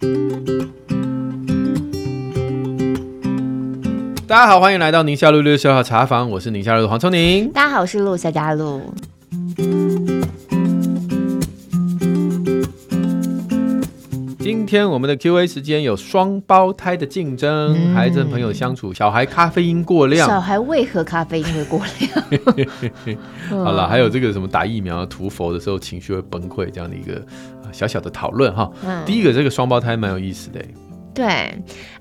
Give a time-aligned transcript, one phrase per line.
[0.00, 0.06] 大
[4.28, 7.50] 家好，欢迎来到宁夏路六十六号茶房，我是宁夏路的黄聪宁。
[7.52, 8.94] 大家好，我是陆夏佳路。
[14.38, 22.10] 今天我们的 Q&A 时间有双胞胎的竞争，嗯、孩子和朋友相处，小孩咖啡因过量，小孩为何咖啡因会过量？
[23.64, 27.20] 好了，还有这个什么打疫苗、涂佛的时候情绪会崩溃这样的一个
[27.72, 28.70] 小小的讨论哈。
[28.84, 30.60] 嗯、第一个，这个双胞胎蛮有意思的。
[31.12, 31.26] 对，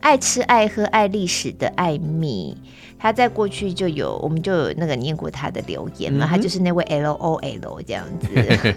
[0.02, 2.55] 爱吃爱喝爱历史的艾米，
[2.99, 8.27] 他在过去就有，我们就有那个念过他的留言嘛，嗯、他就是那位 L O L 这样子。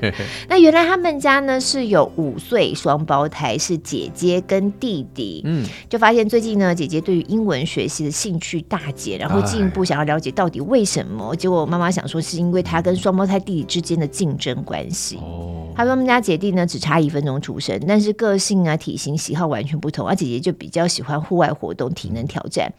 [0.49, 5.41] 那原来他们家呢是有五岁双胞胎，是姐姐跟弟弟。
[5.45, 11.33] 嗯，就发现最近呢，姐姐对于英文学习的兴趣大减，然后进一步想要了解到底为什么。
[11.33, 15.17] 哎、结果妈妈想说是因为他跟双胞胎弟弟之间的竞争关系。
[15.17, 20.43] 哦，他说他们家姐弟呢只差一分钟出生，但是个性啊、体型、喜好完全不同，而姐姐。
[20.43, 22.73] 就比较喜欢户外活动、体能挑战，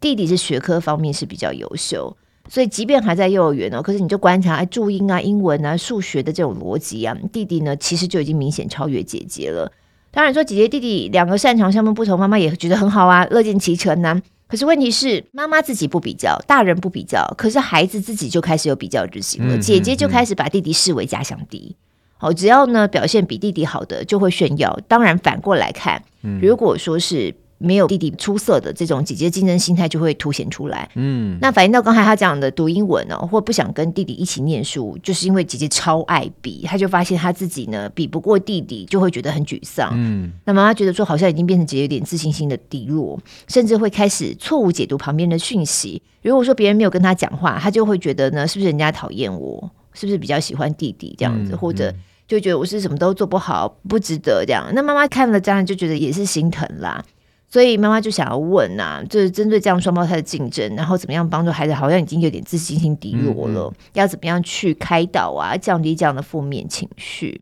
[0.00, 2.16] 弟弟是学科方面是比较优秀，
[2.48, 9.70] 所以即便还在幼儿园哦，可是你就观察哎注音啊、英文啊、数学的这种逻辑啊，弟弟呢其实就已经明显超越姐姐了。
[10.10, 14.20] 当然说姐姐弟弟两个擅长项目不同，妈妈也觉得很好啊，乐见其成啊。
[14.48, 19.56] 可是问题是，妈妈自己不比较，大人不比较，可是孩子自己就开始有比较之心了。
[19.56, 21.74] 嗯、姐姐就开始把弟弟视为假想敌。
[22.16, 24.78] 好，只要呢表现比弟弟好的就会炫耀。
[24.86, 30.88] 当然反过来看，嗯、如果说是没有弟弟出色的这种姐姐竞争心态就会凸显出来。
[30.94, 39.92] 嗯，那反映到刚才他讲的读英文哦，或不想跟弟弟一起念书，就是因为姐姐超爱比，他就发现他自己呢比不过弟弟，就会觉得很沮丧。
[39.94, 43.18] 嗯，那妈妈觉得说好像已经变成姐姐有点自信心的低落，
[43.48, 46.02] 甚至会开始错误解读旁边的讯息。
[46.22, 49.70] 如果说别人没有跟他讲话，他就会觉得呢是不是人家讨厌我？
[49.94, 51.90] 是不是比较喜欢弟弟这样子，嗯、或者
[52.28, 54.70] 就觉得我是什么都做不好，不值得这样？
[54.74, 57.02] 那妈妈看了这样就觉得也是心疼啦，
[57.48, 61.72] 所以妈妈就想要问呐、啊，就是针对这样双胞胎的竞争，然后怎么样帮助孩子？
[61.72, 67.40] 好像已经有点自信心低落了，嗯嗯要怎么样去开导啊，降低这样的负面情绪？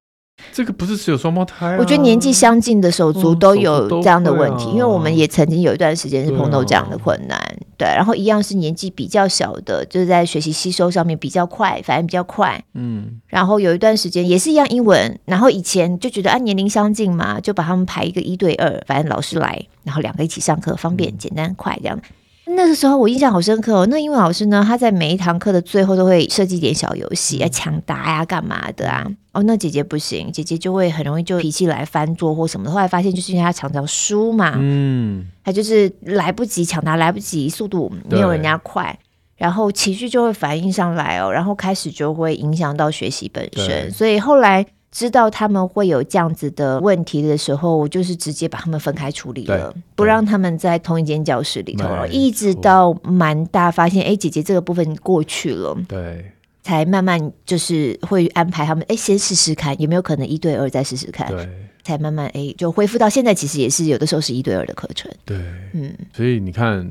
[0.52, 7.38] 这个不是只有双胞胎、啊，我觉得年纪相近的手足都有这样的问题，嗯啊、因为我们也曾经有一段时间是碰到这样的困难，
[7.76, 7.96] 对，啊、对。
[7.96, 13.20] 然后一样是年纪比较小的，就是在学习吸收上面比较快，反应比较快，嗯。
[13.26, 21.98] 然后有一段时间也是一样英文，然后以前就觉得按、啊、年龄相近嘛，就把他们排一个一对二，反正老师来，然后两个一起上课，方便、简单、快这样。
[22.47, 29.06] 那个时候我印象好深刻哦，那英文老师呢，他在每一堂课的最后都会设计点小游戏，啊抢答呀，干嘛的啊？
[29.32, 32.72] 哦，那姐姐不行，姐姐就会很容易就脾气来翻桌或什么的。
[32.72, 38.99] 后来发现就是因为她常常输嘛，嗯，她就是来不及抢答，来不及，速度没有人家快，
[39.37, 44.66] 然后情绪就会反应上来哦，然后开始就会影响到学习本身，所以后来。
[44.94, 51.88] 知道他们会有这样子的问题的时候，我就是直接把他们分开处理了，不让他们在同一间教室里头。
[52.06, 56.25] 一直到蛮大发现，哎，姐姐这个部分过去了，对，
[56.62, 61.49] 才慢慢就是会安排他们，哎，先试试看有没有可能一对二再试试看，对，
[61.82, 65.37] 才慢慢哎就恢复到现在，其实也是有的时候是一对二的课程，对，
[65.72, 66.88] 嗯，所以你看。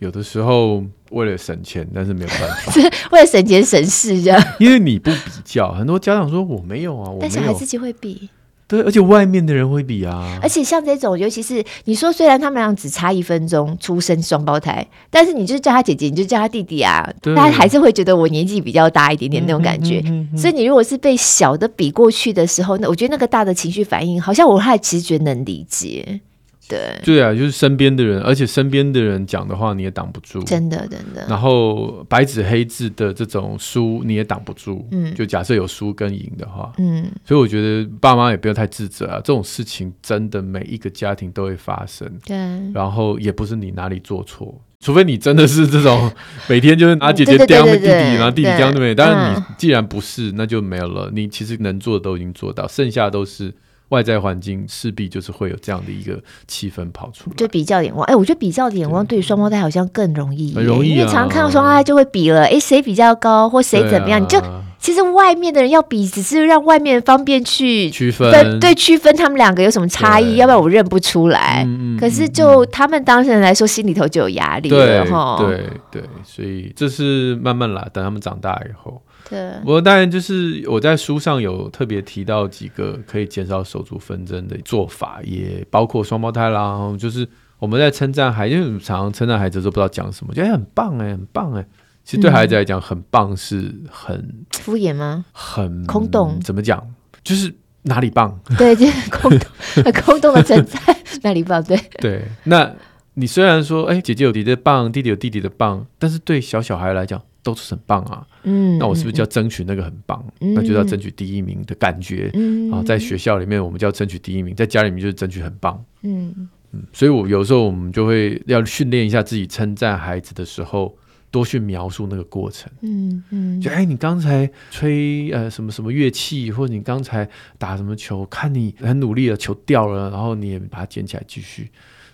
[0.00, 2.72] 有的时候为了省钱，但是没有办法，
[3.12, 4.42] 为了省钱省事这样。
[4.58, 8.28] 因为你不比较，很多家长说我没有啊，我没有，但小孩自己会比。
[8.66, 10.38] 对，而且外面的人会比啊。
[10.42, 20.00] 而且像这种，尤其是你说，虽然他们俩只差一分钟出生双胞胎，但是你就是叫他姐姐，你就叫他弟弟啊，对他还是会觉得我年纪比较大一点点那种感觉。
[20.06, 26.20] 嗯嗯嗯嗯、所以你如果是被小的比过去的时候，那我觉得那个大的情绪反应，好像我还其实觉得能理解。
[26.68, 31.26] 对对啊，就是身边的人，而且身边的人讲的话你也挡不住，真的真的。
[31.28, 42.36] 然后白纸黑字的这种书你也挡不住，嗯，就假设有输跟赢的话，嗯，所以我觉得爸妈也不要太自责啊，这种事情真的每一个家庭都会发生，对。
[42.72, 46.10] 然后也不是你哪里做错，除非你真的是这种
[46.48, 51.10] 每天就是拿姐姐刁弟弟，然后弟弟刁妹妹，当然你既然不是，那就没有了。
[51.12, 53.52] 你其实能做的都已经做到，剩下都是。
[53.94, 58.04] 外在环境势必就是会有这样的一个气氛跑出来，就比较眼光。
[58.06, 64.20] 哎、欸，我觉得比较的眼光对于双胞胎好像更容易，很容易、啊，因为常常看到双胞胎就会比了，哎、欸，谁比较高或谁怎么样？
[64.20, 64.42] 啊、你就
[64.78, 71.64] 其实外面的人要比，只是让外面方便去区分，对，区分他们两个有什么差异，要不然我认不出来。
[71.66, 75.38] 嗯、可是就他们当事人来说，心里头就有压力了哈。
[75.38, 79.00] 对对，所以这是慢慢来，等他们长大以后。
[79.28, 86.94] 对，我当然就是我在书上有特别提到几个可以减少手足纷争的做法，也包括双胞胎啦。
[86.98, 87.26] 就是
[87.58, 91.66] 我们在称赞孩子，因为常常称赞孩子都不知道讲什么，觉得很棒哎，很棒哎。
[92.04, 95.24] 其实对孩子来讲，很棒是很敷衍吗？
[95.32, 96.38] 很空洞？
[96.40, 96.86] 怎么讲？
[97.22, 97.54] 就是
[97.84, 98.38] 哪里棒？
[98.58, 100.78] 对， 就是空洞、空洞的存在，
[101.22, 101.62] 哪里棒？
[101.64, 102.22] 对对。
[102.42, 102.70] 那
[103.14, 108.26] 你虽然说，哎，姐姐有弟弟的棒，弟弟有弟弟的棒，但是对小小孩来讲都是很棒啊。
[108.42, 108.76] 嗯。
[108.78, 110.24] 那我是不是就要争取那个很棒？
[110.40, 112.28] 嗯、那就要争取第一名的感觉。
[112.34, 112.72] 嗯。
[112.72, 115.80] 啊，在学校里面，我们就要争取第一名；在家里面，就是争取很棒。
[116.02, 116.82] 嗯嗯。
[116.92, 120.96] 所以我有时候我们就会要训练一下自己，称赞孩子的时候。
[121.30, 131.72] 多去描述那个过程，嗯嗯，就哎，你刚才吹呃什么什么乐器，或者你刚才打什么球，看你很努力的球掉了，然后你也把它捡起来继续，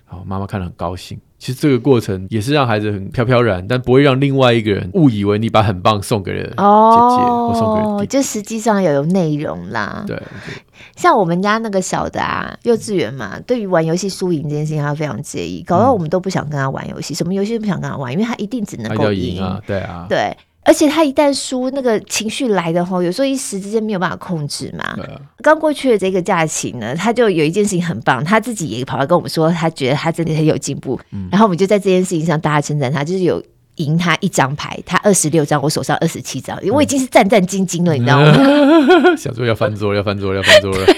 [0.09, 1.21] 然后妈妈看了很高兴。
[1.41, 8.07] 其实这个过程也是让孩子很飘飘然，但不会让另外一个人误以为你把很棒送给了姐姐，哦、或送给了弟弟。
[8.09, 10.05] 就实际上有内容啦。
[10.07, 10.23] 对，对，
[10.97, 19.59] 像我们家那个小的啊，幼稚园嘛，对于玩游戏输赢这件事情，他非常介意，搞到我们都不想跟他玩游戏，嗯、什么游戏都不想跟他玩，因为他一定只能够赢啊。
[19.67, 20.37] 对啊，对。
[20.63, 24.95] 而且他一旦输，那个情绪来的话，有时候一时之间没有办法控制嘛。
[25.43, 31.01] 刚、啊、过去的这个假期呢，他就有一件事情很棒，他自己也跑来跟我们说，他觉得他真的很有进步。
[31.13, 33.43] 嗯、然后我们就在这件事情上大家称赞他，就是有
[33.77, 39.17] 赢他一张牌，他二十六张，我手上二十七张，我已经是战战兢兢了，嗯、你知道吗？
[39.17, 40.87] 想说要翻桌，要翻桌，要翻桌了。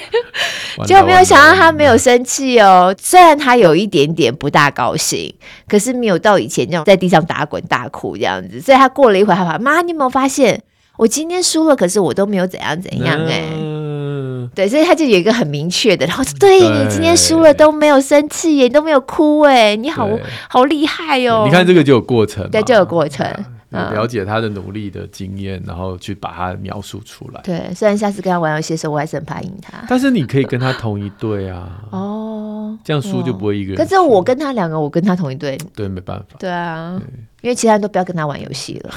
[0.86, 5.34] 就没有想到他没有生气哦，虽然他有一点点不大高兴，
[5.69, 8.60] 可是没有到以前那种在地上打滚大哭这样子。
[8.60, 10.62] 所以他过了一会儿，他说：“妈，你有没有发现
[10.96, 11.76] 我今天输了？
[11.76, 13.42] 可是我都没有怎样怎样哎。
[13.52, 20.08] 嗯”对，所以他就有一个很明确的，然后说：“对，对你今天输了都没有生气耶，你都没有哭哎，你好
[20.48, 23.26] 好厉害哦。”你看这个就有过程，对，就有过程。
[23.72, 27.40] 了解他的努力的经验，然后去把他描述出来。
[27.42, 29.84] 对，虽然下次跟他玩游戏的时候，我还是很怕赢他。
[29.88, 31.82] 但是你可以跟他同一队啊。
[31.90, 33.76] 哦，这样输就不会一个人。
[33.76, 35.58] 可是我跟他两个，我跟他同一队。
[35.74, 36.36] 对，没办法。
[36.38, 37.00] 对啊，
[37.40, 38.90] 因为其他人都不要跟他玩游戏了，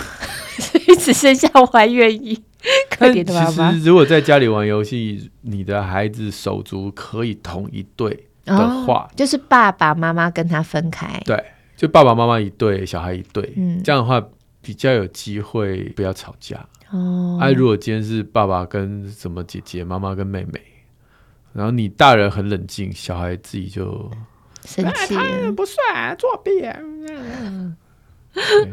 [0.60, 2.44] 所 以只剩下我还愿意。
[2.90, 3.72] 可怜的妈妈。
[3.72, 11.22] 其实，如果在家里玩游戏，你的孩子手足可以同一队的话，就是爸爸妈妈跟他分开。
[11.26, 11.44] 对，
[11.78, 13.54] 就爸爸妈妈一对，小孩一对。
[13.56, 14.26] 嗯，这样的话。
[14.66, 17.38] 比较有机会不要吵架哦。
[17.40, 20.60] 哎、啊，如果今天是爸爸跟什么姐姐，妈妈跟妹妹，
[21.54, 24.10] 然后你大人很冷静，小孩自己就
[24.64, 25.16] 生气，
[25.56, 26.50] 不算作弊，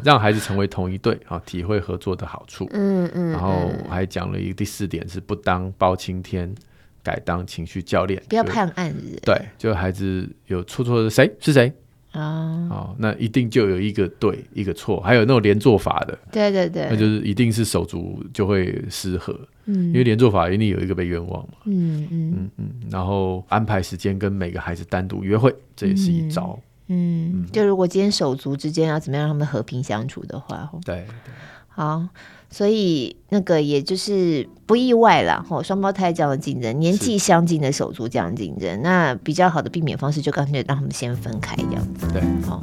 [0.03, 2.67] 让孩子成为同一队啊，体会合作的好处。
[2.73, 3.31] 嗯嗯。
[3.33, 6.55] 然后我还讲了一个第四点是不当包青天，
[7.03, 9.21] 改当情绪教练，不要判案子。
[9.23, 11.71] 对，就孩子有错错的谁是谁。
[12.13, 22.35] 啊，哦，那一定就有一个对，一个错，还有那种连坐法的，对对对，那就是一定是手足就会失和，嗯，因为连坐法一定有一个被冤枉嘛，嗯嗯。
[22.37, 31.33] 嗯嗯，然后安排时间跟每个孩子单独约会，这也是一招，嗯，嗯，就如果今天手足之间要怎么样让他们和平相处的话，对，对，
[31.69, 32.07] 好。
[32.53, 42.07] 所以那个也就是不意外啦，吼，双胞胎这样的竞争，年纪相近的手足这样竞争，那比较好的避免方式就干脆让他们先分开这样子。
[42.13, 42.61] 对，好。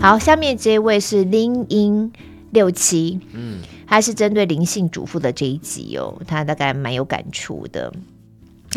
[0.00, 2.12] 好，下面这一位是林英
[2.50, 7.90] 六七，嗯，他是针对灵性主妇的这一集哦，他大概蛮有感触的。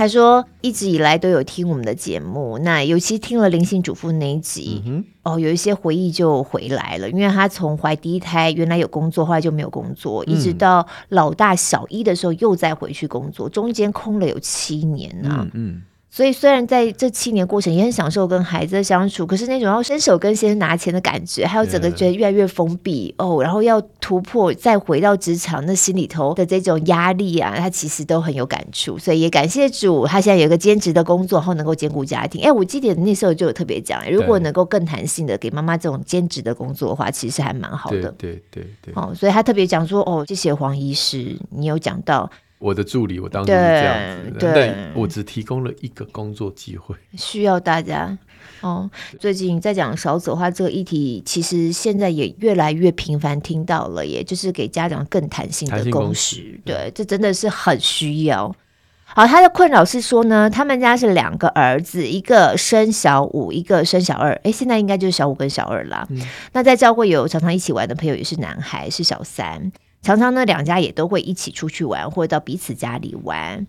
[0.02, 7.08] 他说，一直以来都有听我们的节目，那尤其听了灵性主妇那一集，嗯、哦，有一些回忆就回来了。
[7.12, 15.48] 因为他从怀第一胎，原来有工作，后来就没有工作，嗯、一直到老大小一的时候又再回去工作，中间空了有七年呢、啊。
[15.54, 15.76] 嗯。
[15.76, 15.82] 嗯
[16.14, 29.00] 所以虽然在这七年过程也很享受跟孩子的相处，可是那种要伸手跟先生拿钱的感觉，还有整个觉得越来越封闭哦，然后要突破再回到职场，那心里头的这种压力啊，他其实都很有感触。
[29.00, 32.44] 所以也感谢主，他现在有一个兼职的工作，然后能够兼顾家庭。
[32.44, 38.14] 哎，我记得那时候就有特别讲，如果能够更弹性的给妈妈这种兼职的工作的话，其实还蛮好的。
[38.18, 38.94] 对对对对。
[38.96, 42.30] 哦，所以他特别讲说，哦，谢谢黄医师，你有讲到。
[42.62, 48.16] 我的助理，我当时是这样子，对，但我只提供了一个工作机会，需要大家
[48.62, 48.90] 哦。
[49.20, 58.56] 最近在讲少子化这个议题，其实现在也越来越频繁听到了，也就是给家长更弹性的工时，对，这真的是很需要。
[59.04, 66.08] 好，他的困扰是说呢，他们家是两个儿子，一个生小五，一个生小二，哎，现在应该就是小五跟小二啦。
[66.12, 66.22] 嗯、
[66.54, 69.72] 那在教会有常常一起玩的朋友也是男孩，是小三。
[70.02, 73.66] 常常呢，两家也都会一起出去玩，或者到彼此家里玩。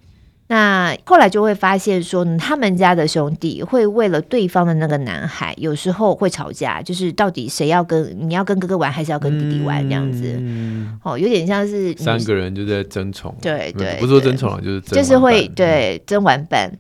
[0.49, 10.35] 那后来就会发现说，他们家的兄弟会为了对方的那个男孩，有时候会吵架，就是到底谁要跟你要跟哥哥玩，还是要跟弟弟玩这样子。
[10.39, 13.35] 嗯、哦，有点像是三个人就在争宠。
[13.41, 16.71] 对对，不是说争宠了，就是争就是会对争玩伴。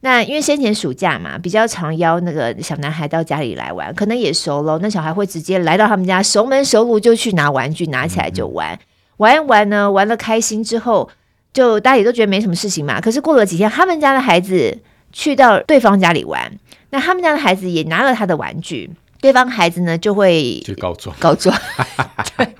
[0.00, 8.78] 那因为先前暑假嘛，比较常邀那个小男孩到家里来玩，可能也熟了，那小孩会直接来到他们家，熟门熟路就去拿玩具，拿起来就玩，嗯、
[9.18, 11.08] 玩一玩呢，玩的开心之后，
[11.52, 13.00] 就大家也都觉得没什么事情嘛。
[13.00, 14.78] 可是过了几天，他们家的孩子
[15.12, 16.52] 去到对方家里玩，
[16.90, 18.90] 那他们家的孩子也拿了他的玩具。
[19.18, 21.56] 对方孩子呢就会就告状告状，
[22.36, 22.54] 对，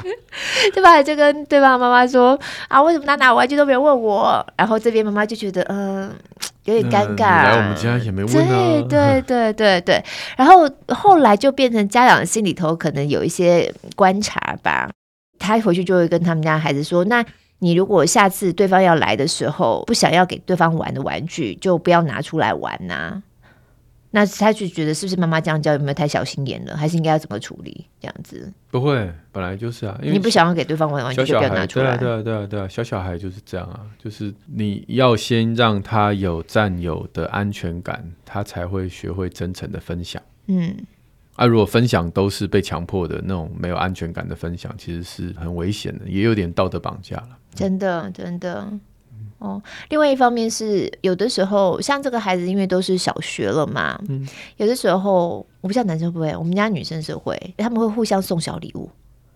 [0.73, 1.03] 对吧？
[1.03, 2.37] 就跟对方妈妈说
[2.69, 4.45] 啊，为什么他拿玩具都没有问我？
[4.57, 6.13] 然后这边妈妈就觉得嗯、呃、
[6.65, 7.45] 有点尴尬。
[7.45, 8.49] 来我们家也没问啊。
[8.49, 10.05] 对对对对对。
[10.37, 14.89] 然后后来就变成家长心里头可能有一些观察吧。
[15.39, 17.25] 他回去就会跟他们家孩子说：“那
[17.59, 23.23] 你如果下次对方要来的时候，不想要给对方玩的玩具，就不要拿出来玩呐、啊。”
[24.13, 26.75] 那他就觉得是不是妈妈这样教有没有太小心眼了？
[26.75, 27.85] 还是应该要怎么处理？
[28.01, 29.99] 这样子不会，本来就是啊。
[30.01, 31.99] 因为你不想要给对方玩玩具，就不要拿出来。
[31.99, 40.23] 对啊，对啊，对啊，对啊，小小孩就是这样啊，就是你要先让他有占有的安全感，他才会学会真诚的分享。
[40.47, 40.75] 嗯，
[41.37, 47.29] 啊，如果分享都是被强迫的那种没有安全感的分享，其实是很危险的，也有点道德绑架了。
[47.55, 48.67] 真的，真的。
[49.39, 54.27] 哦，另外一方面是有的时候，像这个孩子，因为都是小学了嘛，嗯，
[54.57, 58.91] 有的时候我不知道男生会不会，我们家女生是会，他们会互相送小礼物，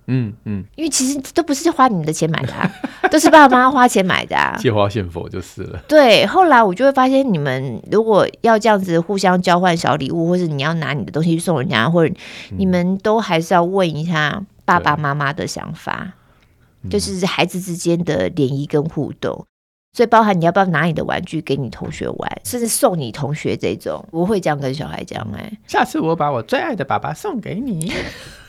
[0.07, 2.71] 嗯嗯，因为其实都不是花你们的钱买的，啊，
[3.11, 5.79] 都是爸爸妈妈花钱买的，啊，借花献佛就是了。
[5.87, 12.15] 对，后来我就会发现，你们如果要这样子互相交换小礼物，或是你要拿你的东西去送人家，或者
[12.57, 16.15] 你们都还是要问一下爸爸妈妈的想法，
[16.91, 19.47] 就是孩子之间的联谊跟互动。
[19.93, 25.21] 所以，包含你要不要拿你的玩具给你同学玩，甚至送你同学这种，我会这样跟小孩讲。
[25.37, 27.93] 哎，下次我把我最爱的爸爸送给你，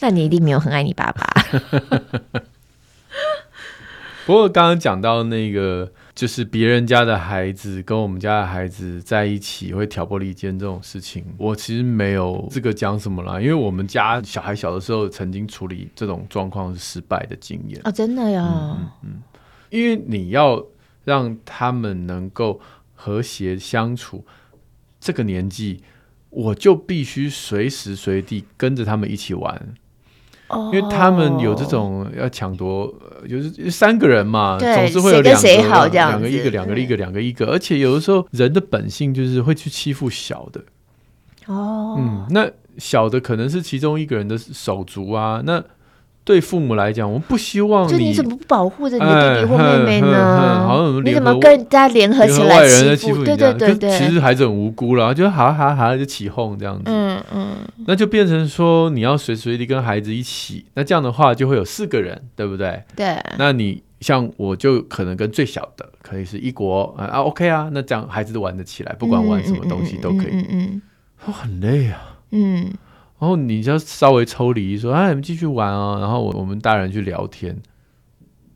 [0.00, 1.24] 那你一定没有很爱你爸爸。
[4.26, 18.42] 不过，刚刚讲到那个，就是别人家的孩子跟我们家的孩子在一起会挑拨离间这种事情，我其实没有这个讲什么啦，因为我们家小孩小的时候曾经处理这种状况是失败的经验哦，真的呀。
[18.42, 18.78] 嗯。
[18.78, 19.22] 嗯嗯
[19.70, 20.64] 因为你要
[21.04, 22.60] 让他们能够
[22.94, 24.24] 和谐相处，
[25.00, 25.82] 这个年纪
[26.34, 29.74] 我就必须随时随地跟着他们一起玩。
[30.48, 32.92] 哦，因为他们有这种要抢夺，
[33.28, 40.60] 就是三个人嘛，总是会有两个两个一个，两个一个，两个一个，而且有的时候人的本性就是会去欺负小的。
[41.46, 45.64] 哦，嗯，那小的可能是其中一个人的手足啊，那。
[46.24, 47.92] 对父母来讲，我们不希望你。
[47.92, 51.00] 就你怎么不保护着你的弟弟或妹妹呢？
[51.04, 52.66] 你怎么跟大家联合起来
[52.96, 53.22] 欺负？
[53.22, 56.84] 对对对对，其实孩子很无辜了，就好好好就起哄这样子。
[56.86, 62.82] 嗯嗯，那就变成说你要随时随地跟孩子一起，那这样的话就会有四个人，对不对？
[62.96, 63.16] 对。
[63.38, 70.30] 那你像我就可能跟最小的可以是一国啊，OK 啊，那这样孩子都玩得起来，不管玩什么东西都可以。
[70.32, 70.82] 嗯嗯，
[71.26, 72.16] 我很累啊。
[72.30, 72.72] 嗯。
[73.18, 77.56] 然后你就稍微抽离说：“哎，你们继续玩啊。”然后我我们大人去聊天，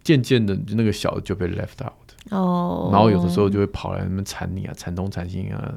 [0.02, 1.92] 渐渐的那个小的就被 left out。
[2.30, 2.90] 哦。
[2.92, 5.72] 然后有的时候就会跑来那边缠你啊，缠东缠西啊。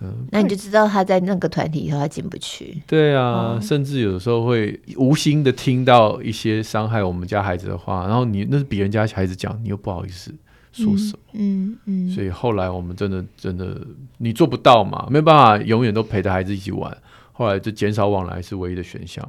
[0.00, 0.26] 嗯。
[0.30, 2.80] 那你就知道他在那个团体以后他进不去。
[2.86, 10.32] 对啊，哦、甚至有的时候会无心的听到一些伤害我们家孩子的话，然后你那是别人家孩子讲，你又不好意思
[10.72, 11.18] 说什么。
[11.34, 12.10] 嗯嗯，嗯。
[12.10, 13.78] 所以后来我们真的真的，
[14.18, 16.96] 你做不到嘛，没有办法永远都陪着孩子一起玩。
[17.40, 19.26] 后来就减少往来是唯一的选项。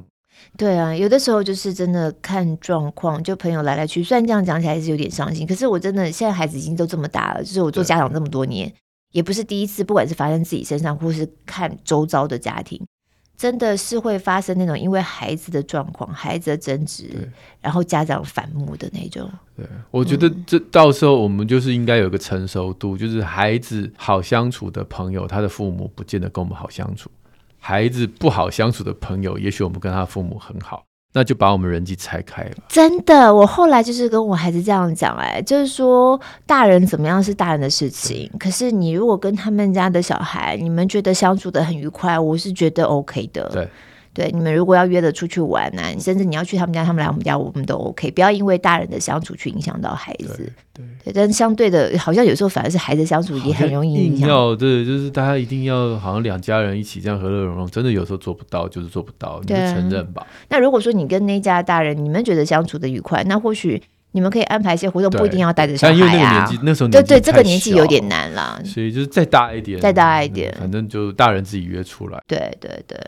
[0.58, 4.04] 对啊，有的时候就是真的看状况，就朋友来来去。
[4.04, 8.70] 虽然这样讲起来是有点伤心，可是我真的现在孩子已经都这么大了，就是我做家长这么多年，
[9.12, 12.78] 也不是第一次，不管是发生自己身上，或是看周遭的家庭，
[13.34, 17.30] 真的是会发生那种因为孩子的状况、孩子的争执，
[17.62, 19.30] 然后家长反目的那种。
[19.56, 27.08] 对，我觉得这到时候我们就是应该有个成熟度，就是孩子好相处的朋友，他的父母不见得跟我们好相处。
[27.64, 32.56] 孩子不好相处的朋友，也许我们跟他父母很好，那就把我们人际拆开了。
[32.68, 43.48] 真的，我后来就是跟我孩子这样讲，哎，就是说大人怎么样是大人的事情，可是你如果跟他们家的小孩，你们觉得相处得很愉快，我是觉得 OK 的。
[43.52, 43.68] 对。
[44.14, 48.10] 对，你们如果要约着出去玩呢、啊，甚至你要去他们家，他们来我们家，我们都 OK。
[48.10, 50.52] 不要因为大人的相处去影响到孩子。
[50.74, 54.28] 对，对，对，但相对的，好像有时候反而是孩子相处也很容易影响。
[54.28, 60.26] 要对，就是大家一定要好像两家人一起这样和乐融融，真的有时候做不到，就是做不到，你就承认吧。
[60.50, 65.96] 那如果说你跟那家大人，你们觉得相处的愉快，那或许你们可以安排一些活动，不一定要带着小孩啊。
[65.96, 72.22] 因为那个年纪，那时候对对，这个年纪有点难了，所以就是再大一点，再大一点，反正就大人自己约出来。
[72.26, 72.98] 对对对。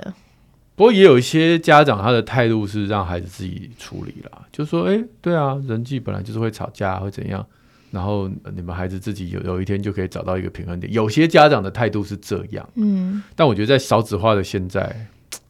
[0.76, 7.46] 不过也有一些家长，他的态度是让孩子自己处理啦，就说：“哎，对啊，人际本来就是会吵架，会怎样？
[7.90, 10.92] 然后你们孩子自己有有一天就可以找到一个平衡点。
[10.92, 15.06] 有些家长的态度是这样，嗯，但我觉得在少子化的现在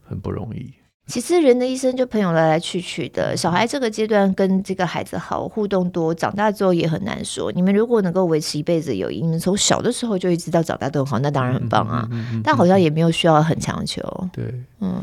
[0.07, 0.71] 很不容易。
[1.07, 7.51] 其实人的一生就朋友来来去去的，小孩这个阶段跟这个孩子好互动多，长大之后也很难说。
[7.51, 12.07] 你们如果能够维持一辈子的友谊，你们从小的时候就一直到长大都很好，那当然很棒啊。
[12.11, 14.01] 嗯嗯嗯嗯嗯、但好像也没有需要很强求。
[14.33, 14.99] 对，嗯，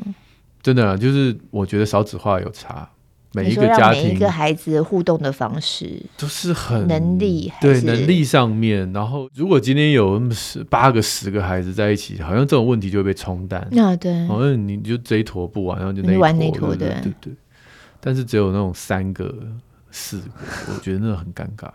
[0.61, 2.88] 真的啊，就是我觉得少子化有差。
[3.35, 8.93] 每一个家庭，每一个孩子互动的方式都是很能力，对能力上面。
[8.93, 13.67] 然后，如果今天有那么十八个、十个孩子在一起，好像这种问题就会被冲淡。
[13.71, 17.33] 那对，好像你就这一坨不玩，然后就那一玩那坨，对对对。
[18.01, 19.35] 但是只有那种三个、
[19.91, 20.29] 四个，
[20.75, 21.71] 我觉得那很尴尬。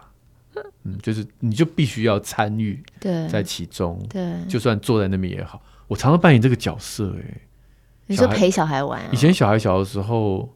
[0.84, 2.80] 嗯，就是你就必须要参与
[3.32, 5.60] 在其中，对，就算坐在那边也好。
[5.88, 7.42] 我常常扮演这个角色，哎，
[8.06, 9.02] 你说陪小孩玩。
[9.12, 10.48] 以前小孩小的时候。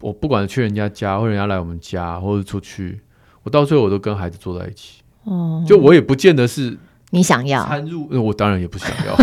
[0.00, 3.00] 我不管去人家家，或者人家来我们家，或者出去，
[3.42, 5.02] 我到最后我都跟孩子坐在一起。
[5.24, 6.76] 哦，就我也不见得是
[7.10, 9.16] 你想要参入，我当然也不想要。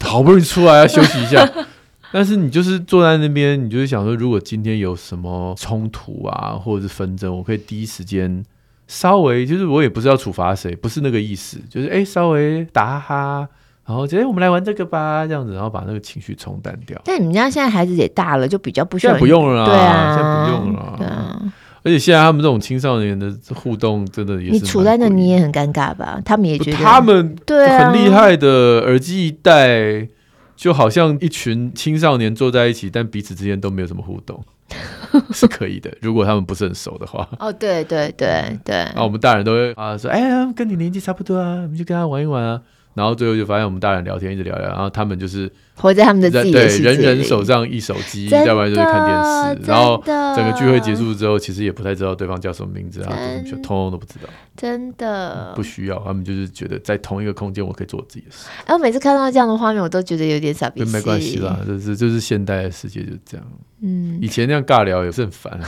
[0.00, 1.48] 好不容易出来要休息一下，
[2.12, 8.44] 但是你就是坐在那边，你就是想说，如果今天有什么冲突啊，或者是纷争，我可以第一时间
[8.86, 13.48] 稍微，就是我也不是要处罚谁，不是那个意思，就是哎、欸，稍微打哈哈。
[13.84, 17.00] 然后觉得我们来玩这个吧，这样子，然后把那个情绪冲淡掉。
[17.04, 19.12] 但你们家现在孩子也大了，就比较不需要。
[19.12, 20.94] 现在不用了，对啊，现在不用了。
[20.96, 21.42] 对啊，
[21.82, 24.52] 而且现在他们这种青少年的互动，真的也是。
[24.52, 26.20] 你处在那，你也很尴尬吧？
[26.24, 30.06] 他们也觉得他们对很厉害的耳机一戴，
[30.54, 34.40] 就好像一群青少年坐在一起，但彼此之间都没有什么互动，
[35.34, 35.90] 是可以的。
[36.00, 37.28] 如果他们不是很熟的话。
[37.40, 38.86] 哦，对对对对。
[38.94, 42.60] 那我们大人都会啊说，哎呀，跟你年纪差不多啊，我们就跟他玩一玩啊。
[42.94, 49.70] 然后最后就发现我们大人聊天一直聊聊，然后他们就是活在他们的自己的世界里，对，人人手上一手机，要不然就是看电视。
[49.70, 50.02] 然后
[50.36, 54.28] 整个聚会结束之后，其实也不太知道对方叫什么名字啊，就通通都不知道。
[54.54, 58.48] 真的不需要，他们就是觉得在同一个空间，我可以做自己的事。
[58.66, 60.84] 哎，我每次看到这样的画面，我都觉得有点傻逼。
[60.84, 63.46] 没关系啦，就是就是现代的世界就是这样。
[63.80, 65.58] 嗯，以前那样尬聊也是很烦。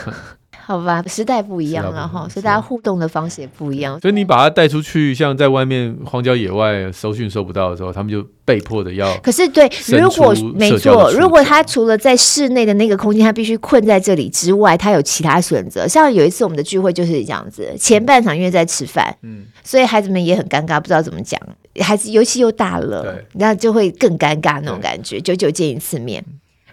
[0.67, 4.01] 好吧，时代不一样了哈，所以大家互动的方式也不一样。
[4.01, 9.15] 所以你把他带出去，像在外面荒郊野外搜讯收不到的时候，他们就被迫的要。
[9.19, 15.87] 可是对，如果没错，如果他除了在室内的那个空间，他必须困在这里之外，他有其他选择。
[15.87, 21.39] 像有一次我们的聚会就是这样子，前半场因为在吃饭，嗯，所以孩子们也很尴尬，不知道怎么讲。
[21.81, 26.25] 孩子尤其又大了，那就会更尴尬那种感觉，久久见一次面。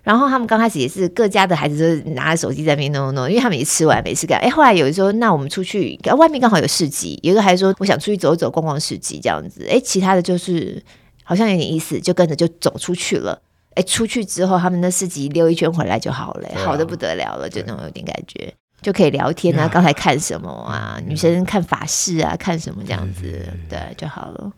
[0.03, 4.39] 然后他们刚开始也是各家的孩子都拿着手机在那边弄弄弄，因为他们也吃完没事干。
[4.39, 9.67] 哎，后来有人说，那我们出去，外面刚好有市集，有一个孩子说，我想出去走走，逛逛市集这样子。
[9.69, 10.83] 哎，其他的就是
[11.23, 13.39] 好像有点意思，就跟着就走出去了。
[13.75, 19.69] 哎，出去之后，他们那市集溜一圈回来就好了，啊、好的不得了了，就那种有点感觉，就可以聊天啊。
[19.71, 20.99] 刚才看什么啊？
[21.05, 24.51] 女生看法式啊，看什么这样子，对就好了。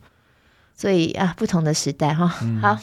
[0.75, 2.33] 所以啊，不同的时代哈。
[2.41, 2.77] 嗯、好，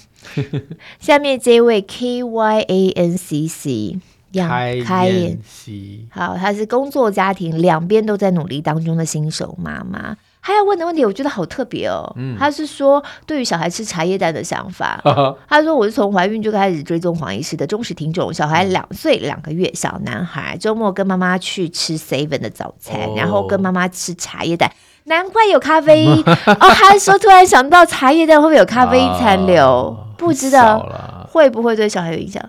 [1.00, 3.98] 下面这位 K Y A N C C，
[4.32, 5.10] 开开
[5.44, 10.16] C，好，她是工作家庭两边都在努力当中的新手妈妈。
[10.42, 12.10] 她要问的问题，我觉得好特别哦。
[12.16, 14.98] 嗯，她是说对于小孩吃茶叶蛋的想法。
[15.46, 18.32] 她说我是从怀孕就开始追踪黄医师的忠实听众。
[18.32, 24.72] 小孩两岁两个月，小男孩，周末跟妈妈去吃 Seven 的早餐，哦、然后跟妈妈吃茶叶蛋。
[25.10, 26.12] 难怪有咖啡因
[26.46, 26.68] 哦！
[26.72, 29.88] 他说突然想到茶叶蛋会不会有咖啡因残留？
[29.90, 32.40] 啊、不知道会不会对小孩有影响？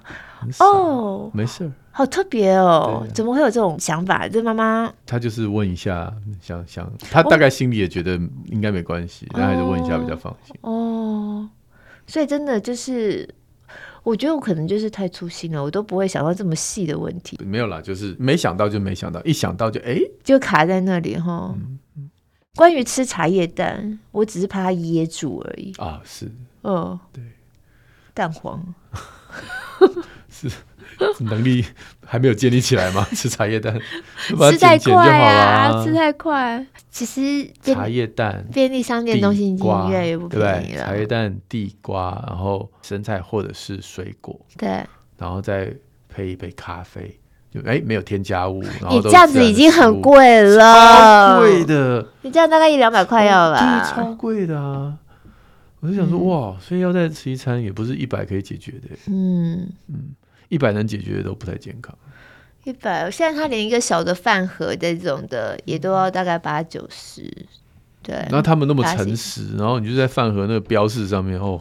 [0.60, 3.06] 哦，没事，好特别哦！
[3.16, 4.28] 怎么会有这种想法？
[4.28, 8.12] 这妈妈她就是问一下，想想，她大概心里也觉得
[8.46, 10.72] 应该没关系，但还是问一下比较放心哦。
[10.72, 11.50] 哦，
[12.06, 13.28] 所以真的就是，
[14.04, 17.40] 我觉得我可能就是太粗心了，我都不会想到这么细的问题。
[17.44, 21.56] 没有啦，就是没想到就没想到，一想到就哎，就卡在那里哈。
[21.56, 21.80] 嗯
[22.56, 26.02] 关于吃茶叶蛋，我只是怕它噎住而已啊！
[26.04, 26.30] 是，
[26.64, 27.24] 嗯，对，
[28.14, 28.62] 蛋黄
[30.30, 30.52] 是
[31.20, 31.66] 能力
[32.06, 33.08] 还没有建立起来吗？
[33.16, 35.84] 吃茶叶蛋吃太快啊！
[35.84, 40.86] 吃太快，其实茶叶蛋便利商店东西已经越来越不便宜了。
[40.86, 44.86] 茶叶蛋、地瓜，然后生菜或者是水果，对，
[45.18, 45.74] 然后再
[46.10, 47.18] 配一杯咖啡。
[47.54, 52.08] 就哎，没有添加物，然后你这样子已经很贵了，超贵的。
[52.22, 53.84] 你这样大概一两百块要吧？
[53.84, 54.94] 超贵的啊！
[55.82, 58.88] 我就想说，哇，所以要再吃一餐也不是一百可以解决的。
[59.08, 60.12] 嗯嗯，
[60.48, 61.94] 一百能解决的都不太健康。
[62.64, 67.30] 一百，现在他连一个小的饭盒这种的也都要大概八九十。
[68.04, 71.60] 对，然后他们那么诚实，然后你就在饭盒那个标示上面哦。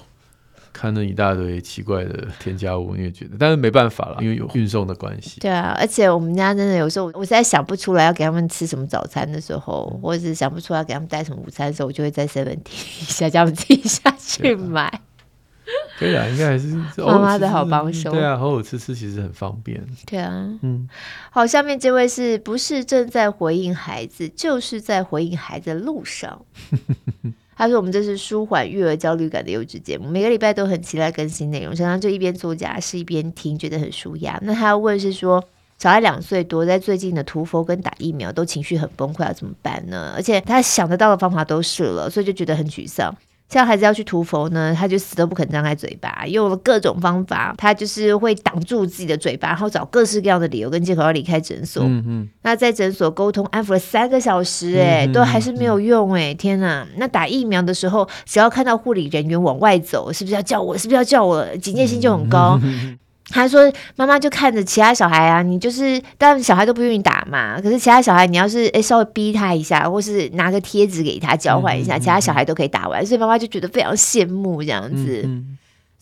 [0.73, 5.41] 看那一大堆奇怪的添加物，你也觉得，但是没办法了，因为有运送的关系。
[5.41, 15.01] 对啊，而且我们家真的有时候，我实在想不出来要给他们吃什么早餐的时候，或者是想不出来给他们带什么午餐的时候，我就会在 Seven 停一下，叫他们自己下去买。
[15.99, 18.11] 可以啊，应该还是妈妈的好帮手。
[18.11, 19.81] 对啊，偶尔吃吃其实很方便。
[20.07, 20.89] 对啊，嗯，
[21.31, 26.43] 好，下面这位是不是正在回应孩子，就是在回应孩子的路上。
[27.61, 34.39] 他说：“我们这是舒缓育儿焦虑感的优质节目，每个礼拜都很期待更新内容，常常就一边做家事一边听，觉得很舒压。
[34.43, 35.45] 那他要问是说，
[35.79, 40.15] 小孩两岁多，在最近的涂氟跟打疫苗都情绪很崩溃，要怎么办呢？
[40.17, 43.15] 而且他想得到的方法都试了，所以就觉得很沮丧。”
[43.51, 51.83] 像孩子要去涂氟呢，他就死都不肯张开嘴巴，用了各种方法，他就是会挡住自己的嘴巴，然后找各式各样的理由跟借口要离开诊所。
[51.83, 52.29] 嗯嗯。
[52.43, 56.87] 那在诊所沟通安抚了三个小时，哎，都还是没有用，哎，天哪！
[56.97, 60.79] 那打疫苗的时候，只要看到护理人员往外走，是不是要叫我？
[60.79, 61.45] 是不是要叫我？
[61.57, 62.57] 警戒心就很高。
[62.63, 62.99] 嗯 嗯
[63.31, 67.61] 他说：“妈妈就看着其他小孩啊，你就是当然小孩都不愿意打嘛。
[67.61, 73.05] 可是其他小孩，你要是诶稍微逼他一下，或是拿个贴纸给他交换一下，嗯嗯嗯，其他小孩都可以打完。
[73.07, 75.23] 所以妈妈就觉得非常羡慕这样子。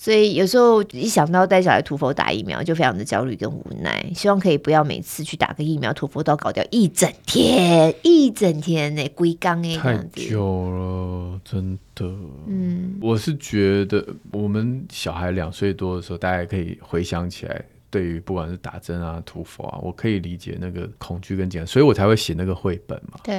[0.01, 4.01] 所以有时候一想到带小孩涂氟打疫苗，就非常的焦虑跟无奈。
[4.15, 12.07] 希望可以不要每次去打个疫苗涂氟都要搞掉一整天，一整天呢，龟缸哎，太久了，真的。
[12.47, 23.19] 嗯，我是觉得我们小孩两岁多的时候，大家可以回想起来，对于不管是打针啊、涂氟啊，我可以理解那个恐惧跟紧张，所以我才会写那个绘本嘛。
[23.25, 23.35] 对。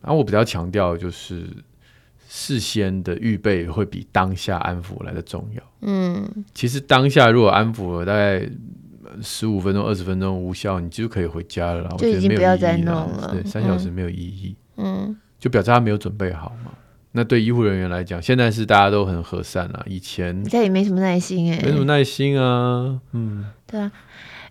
[0.00, 1.46] 然后我比较强调就是。
[2.34, 5.62] 事先的预备会比当下安抚来的重要。
[5.82, 8.48] 嗯，其实当下如果安抚了大概
[9.20, 11.94] 十五分钟、二十分钟无效，你就可以回家了。
[11.98, 13.28] 就已经不要再弄了。
[13.32, 14.56] 对，三小时没有意义。
[14.78, 16.72] 嗯，就表示他没有准备好嘛。
[17.10, 19.84] 那对医护人员来讲，现在是大家都很和善了。
[19.86, 22.98] 以前现在也没什么耐心哎，没什么耐心啊。
[23.12, 23.92] 嗯，对啊。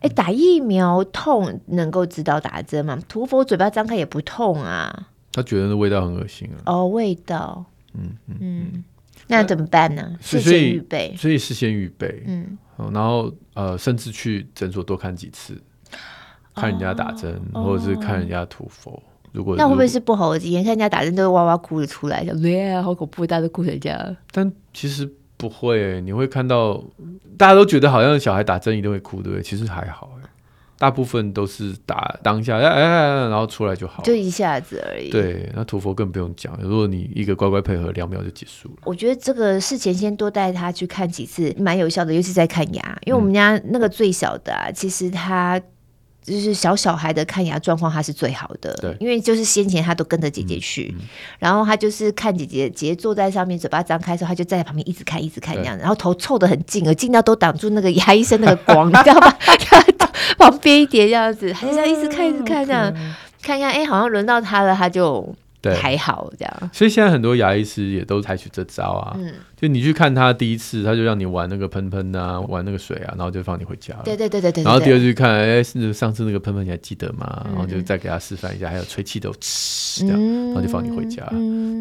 [0.01, 2.99] 哎，打疫苗痛能够知道打针吗？
[3.07, 5.07] 涂佛嘴巴张开也不痛啊。
[5.33, 6.61] 他觉得那味道很恶心啊。
[6.67, 7.65] 哦，味道。
[7.93, 8.83] 嗯嗯嗯，
[9.27, 10.15] 那怎么办呢？
[10.21, 12.57] 事先预备，所以事先预备，嗯，
[12.93, 15.61] 然后呃，甚至去诊所多看几次，
[16.55, 19.01] 看人家打针，哦、或者是看人家涂佛。
[19.31, 20.63] 如果那会不会是不好的经验？
[20.63, 24.17] 看人家打针都会哇哇哭着出来，的，对好恐怖，大家都哭成这样。
[24.31, 26.83] 但其实不会，你会看到
[27.37, 29.41] 大家都觉得好像小孩打针一定会哭，对不对？
[29.41, 30.11] 其实还好。
[30.81, 35.11] 大部分都是打当下，哎哎哎，然后出来就好，就一下子而已。
[35.11, 38.77] 对，那屠佛更不用讲，如果你一个乖乖配合，两秒就结束了。
[38.85, 45.61] 我觉得这个事前先多带他去看几次，蛮有效的，尤其在看牙，因为我们家那个最小的啊，嗯、其实他。
[46.23, 48.73] 就是小小孩的看牙状况，他是最好的。
[48.75, 51.07] 对，因为就是先前他都跟着姐姐去，嗯嗯、
[51.39, 59.37] 然后他就是看姐姐，姐姐坐在上面，嘴巴张开的时候，他就站在旁边一直看，一直看这样子，然后头凑得很近，近到都挡住那个牙医生那个光， 你知道吧？
[60.37, 62.93] 旁边一点这样子，他就这样一直看，一直看这样，
[63.41, 65.33] 看一下，哎、欸，好像轮到他了，他就。
[65.63, 69.13] 对，还好这样，所以现在很多牙医师也都采取这招啊。
[69.15, 74.01] 嗯，就你去看他第一次，他就让你玩那个喷喷啊，玩那个水啊，然后就放你回家了。
[74.03, 74.63] 对对对对对。
[74.63, 77.45] 然后第二次去看，哎，是上次那个喷喷你还记得吗？
[77.47, 81.23] 然后就再给他示范一下，还有吹气都呲这样，然后就放你回家。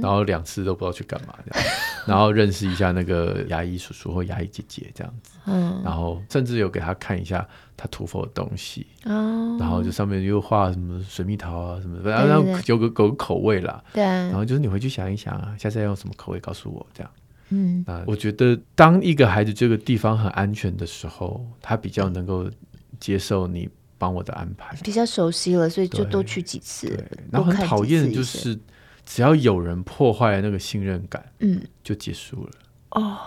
[0.03, 1.69] 然后两次都不知道去干嘛这样，
[2.07, 5.33] 然后认识一下那个牙医叔叔或牙医姐姐这样子。
[5.47, 5.81] 嗯。
[5.83, 7.47] 然后甚至有给他看一下。
[7.83, 17.11] 他涂佛的东西，哦，然后就上面又画什么水蜜桃啊什么的，然后有个狗口味啦，对，然后就是你回去想一想啊，下次要用什么口味告诉我这样，
[17.51, 22.51] 嗯，啊，我觉得当一个孩子这个地方很安全的时候，他比较能够
[22.99, 28.59] 接受你帮我的安排，比较熟悉了，所以就多去几次，对，然后很讨厌的就是
[29.05, 32.51] 只要有人破坏了那个信任感，嗯，就结束了，
[32.91, 33.19] 哦。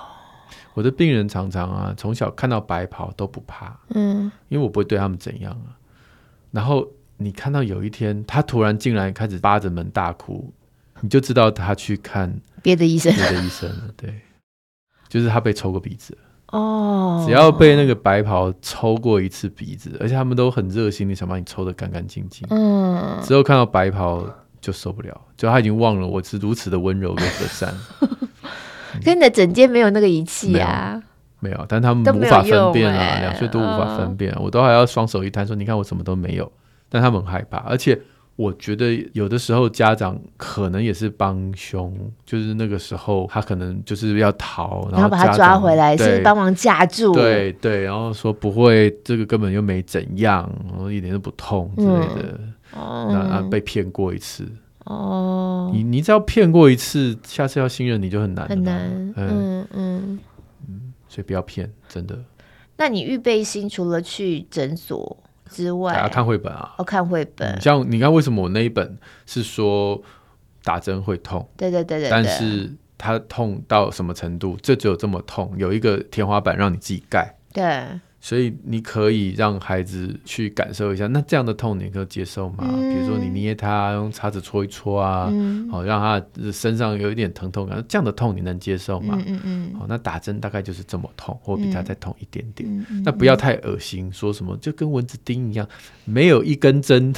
[0.75, 5.77] 我的病人常常啊，从小看到白袍都不怕，嗯，因为我不会对他们怎样啊。
[6.49, 10.51] 然后你看到有一天他突然进来开始扒着门大哭，
[11.01, 13.83] 你就知道他去看别的医生，别的医生了。
[13.95, 14.21] 对，
[15.07, 17.23] 就是他被抽过鼻子哦。
[17.27, 22.47] 只要被那个白袍抽过一次鼻子，而且他们都很热心，的想把你抽得干干净净。
[22.49, 24.25] 嗯，之后看到白袍
[24.59, 27.71] 就受不了，就他已经忘了我是如此的温柔跟和善。
[29.03, 31.01] 跟你的整间没有那个仪器啊，
[31.39, 36.51] 没有，但他们无法分辨啊，两岁都无法分辨，我都还要双手一摊说：“你看我什么都没有。”
[36.89, 37.99] 但他们很害怕，而且
[38.35, 52.39] 我觉得有的时候家长可能也是帮凶，就是那个时候他可能就是要逃，然后把他抓回来，是帮忙架住，对对，然后说不会，这个根本又没怎样，然后一点都不痛之类的，
[52.73, 54.47] 那被骗过一次。
[54.85, 59.13] 哦，你你只要骗过一次，下次要信任你就很难，很难。
[59.15, 60.19] 嗯嗯。
[60.67, 62.19] 嗯，所以不要骗，真的。
[62.75, 65.15] 那你预备心除了去诊所
[65.49, 66.75] 之外，还要看绘本啊？
[66.77, 67.59] 哦，看绘本。
[67.61, 70.01] 像你看，为什么我那一本是说
[70.63, 71.47] 打针会痛？
[71.57, 72.09] 对对对对，对。
[72.09, 74.57] 但是它痛到什么程度？
[74.61, 77.35] 这只有这么痛，有一个天花板让你自己盖。
[77.51, 77.99] 对。
[78.25, 82.63] 所以你可以让孩子去感受一下，那这样的痛你可以接受吗？
[82.65, 89.21] 嗯、比如说你捏他，用叉子戳一戳啊，好、嗯哦、让他身上有一点疼痛感，这样的痛你能接受吗？
[89.27, 92.69] 嗯嗯好、那打针大概就是这么痛，或比他再痛一点点。
[92.89, 95.67] 嗯、那不要太恶心，说什么就跟蚊子叮一样，
[96.05, 97.13] 没有一根针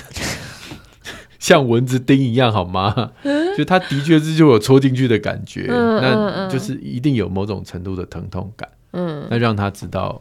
[1.37, 3.11] 像蚊子叮一样好吗？
[3.55, 8.67] 就他的确是就有戳进去的感觉、嗯，那就是一定有某种程度的疼痛感。
[8.93, 10.19] 嗯，那让他知道。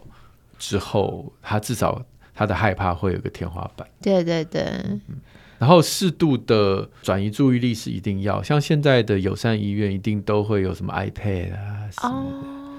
[0.57, 3.87] 之后，他至少他的害怕会有个天花板。
[4.01, 5.01] 对对对，嗯、
[5.57, 12.77] 然后适度的转移注意力是一定要，像现在的友善医院一定都会有什么 iPad 啊，哦，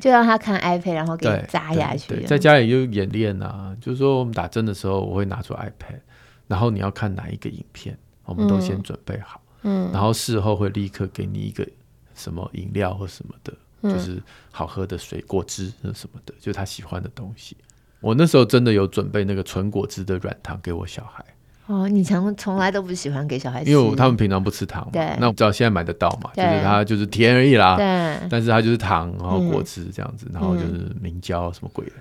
[0.00, 2.22] 就让他看 iPad，然后给你扎下去。
[2.24, 6.00] 在家里就演练啊，就是说我们打针的时候，我会拿出 iPad，
[6.46, 11.66] 然后你要看哪一个影片，我们都先准备好，嗯，然后事后会立刻给你一个
[12.14, 13.52] 什么饮料或什么的。
[13.92, 17.56] 就是好喝的水果汁什么的，就是他喜欢的东西。
[18.00, 21.24] 我那时候真的有准备那个纯果汁的软糖给我小孩。
[21.66, 24.90] 哦，你从从来都不喜欢给小孩吃，因为他们平常不吃糖嘛。
[24.92, 25.16] 对。
[25.18, 27.76] 那我知道现在买得到嘛，就是它就是甜而已啦。
[27.76, 28.28] 对。
[28.30, 31.92] 但是它就是糖，然后果汁这样子，嗯、然后就是明胶什么鬼的。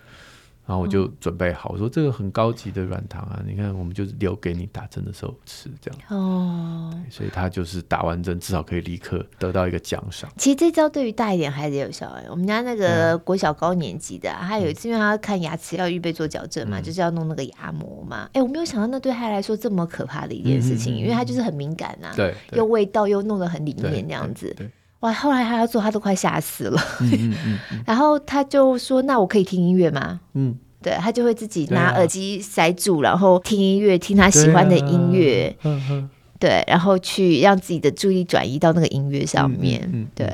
[0.68, 6.00] 然后我就准备好，我说这个很高级的软糖啊，你看我们就是留给你打针的时候吃这样。
[6.10, 10.30] 哦，所以他就是打完针至少可以立刻得到一个奖赏。
[10.38, 18.28] 其实这招对于大一点孩子有效哎，我们家那个国小高年级的、啊嗯，他有一次因为他看牙齿要预备做矫正嘛、嗯，就是要弄那个牙膜嘛。
[18.34, 24.56] 哎，我没有想到那对他来说这么可怕的一件事情，嗯、因为他就是很敏感呐、啊，对，又味道又弄得很里面那样子。
[25.06, 26.82] 哇，后来他要做，他都快吓死了。
[27.02, 30.56] 嗯嗯嗯、 然后他就说：“那我可以听音乐吗？”嗯。
[30.82, 39.82] 对，他就会自己拿耳机塞住，然后听音乐，听他喜欢的音乐，对，啊、对，然后去让自己的注意力转移到那个音乐上面。
[39.92, 40.32] 嗯嗯、对，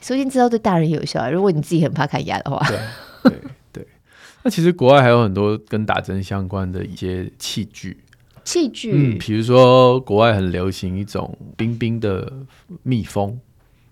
[0.00, 1.30] 所以你知道对大人有效。
[1.30, 2.66] 如果你自己很怕看牙的话，
[3.22, 3.40] 对对
[3.72, 3.86] 对。
[4.42, 7.96] 那其实国外还有很多跟打针相关的一些器具，
[8.44, 12.32] 器具，嗯，比如说国外很流行一种冰冰的
[12.82, 13.38] 蜜蜂，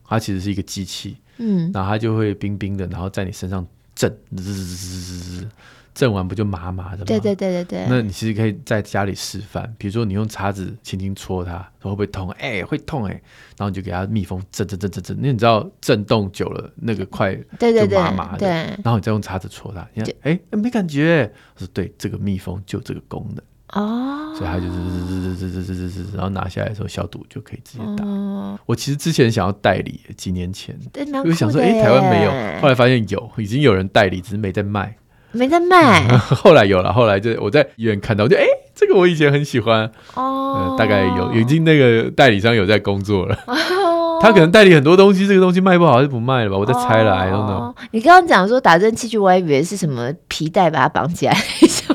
[0.04, 5.48] 它其实是一个机器，嗯，然后它就会冰冰的，然后在你身上震，滋滋滋滋滋。
[5.94, 7.04] 震完不就麻麻的吗？
[7.04, 7.86] 对对对对对。
[7.86, 12.30] 那你其实可以在家里示范，比如说你用叉子轻轻戳它，会不会痛？
[12.30, 13.22] 哎、欸，会痛哎、欸。
[13.58, 18.38] 然后你就给它蜜蜂震震震震震，因为你知道震动久了那个块就麻麻的。
[18.38, 18.80] 对对对对。
[18.82, 21.30] 然后你再用叉子戳它，你看，哎、欸，没感觉。
[21.56, 24.34] 我说对，这个蜜蜂就这个功能哦。
[24.36, 28.04] 所以他就是滋滋滋滋滋滋滋，然后拿下来的时候消毒就可以直接打。
[28.04, 28.58] 哦。
[28.66, 34.96] 我其实之前想要代理，几年前，因为想说，哎、欸，台湾没有，后来发现有，已经有人代理，只是没在卖。
[35.34, 46.58] 没在卖、嗯， 后来有了，后来就我在医院看到，我就哎，这个我以前很喜欢哦、呃，大概有已经那个代理商有在工作了，哦、他可能代理很多东西，这个东西卖不好还是不卖了吧？
[46.58, 47.74] 我在猜了，I don't know。
[47.92, 51.32] 你刚刚讲说打针器具，我还以为是什么皮带把它绑起来，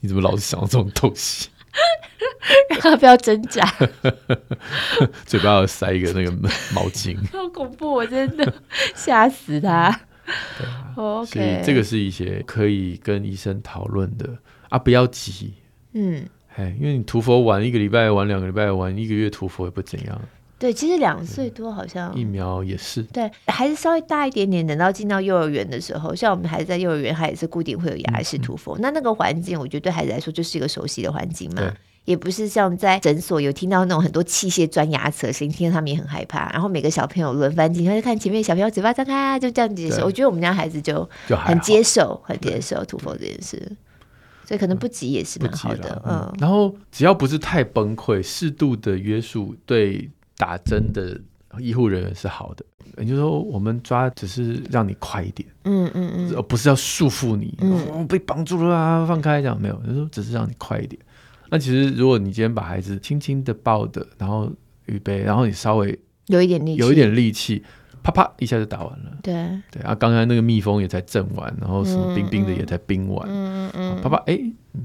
[0.00, 1.48] 你怎么老是想到这种东西？
[2.70, 3.64] 让他不要挣扎，
[5.26, 6.30] 嘴巴要塞一个那个
[6.74, 8.52] 毛巾， 好恐怖，我真的
[8.94, 10.00] 吓死他。
[10.58, 11.32] 对啊 oh, okay.
[11.32, 14.28] 所以这个是一些可以跟医生讨论的
[14.68, 15.54] 啊，不要急，
[15.92, 16.24] 嗯，
[16.56, 20.20] 哎，因为你涂佛玩一个礼拜，玩两个礼拜，玩一个月涂佛也不怎样。
[20.60, 23.02] 对，其实两岁多好像疫苗也是。
[23.04, 28.76] 对，孩子稍微大一点点，等到进到幼儿园的时候，像我们孩子在幼儿园，他也是固定会有牙医师涂氟。
[28.78, 31.62] 那那个环境，我觉得对孩子来说就是一个熟悉的环境嘛。
[32.06, 36.50] 也不是像在诊所有听到那种很多器械钻牙齿的声音，听到他们也很害怕。
[36.50, 40.06] 然后每个小朋友轮番进，他就看前面小朋友嘴巴张开，就这样接受。
[40.06, 43.76] 我觉得我们家孩子就很接受，很接受涂氟这件事，
[44.46, 46.02] 所以可能不急也是蛮好的。
[46.04, 51.20] 嗯，嗯，然后只要不是太崩溃，适度的约束对打针的
[51.58, 52.64] 医护人员是好的。
[52.96, 61.00] 也就是说，我们抓只是让你快一点，嗯嗯嗯，而不是要束缚你，嗯，哦、被绑住了啊，放开这样没有，就是说只是让你快一点。
[61.50, 64.50] 那其实，如果你今天把孩子轻轻的抱的，然后
[64.86, 67.62] 预备，然后你稍微有一点力气，有一点力气，
[68.02, 69.16] 啪啪一下就打完了。
[69.22, 69.32] 对
[69.70, 74.38] 对啊，刚才那个蜜蜂也才震完，然后什么冰冰的也才冰完，嗯嗯，嗯，啪啪哎。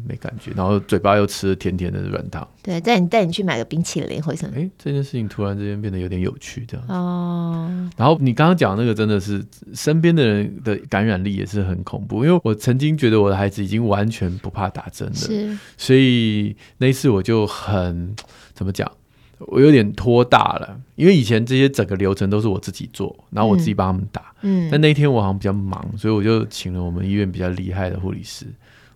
[0.07, 2.47] 没感觉，然后嘴巴又吃了甜甜的软糖。
[2.63, 4.55] 对，带你带你去买个冰淇淋或者什么。
[4.57, 6.85] 哎，这件事情突然之间变得有点有趣，这样。
[6.87, 7.89] 哦。
[7.95, 15.57] 然后你刚刚讲那个真的是身边的人的感染力也是很恐怖，因为我曾经觉得我的孩子已经完全不怕打针了，是。
[15.77, 18.15] 所以那一次我就很
[18.53, 18.91] 怎么讲，
[19.39, 24.33] 我有点拖大了，因为以前这些整个流程都是我自己做，然后我自己帮他们打。
[24.41, 28.45] 嗯，但那一天我好像比较忙，所以我就请了我们医院比较厉害的护理师，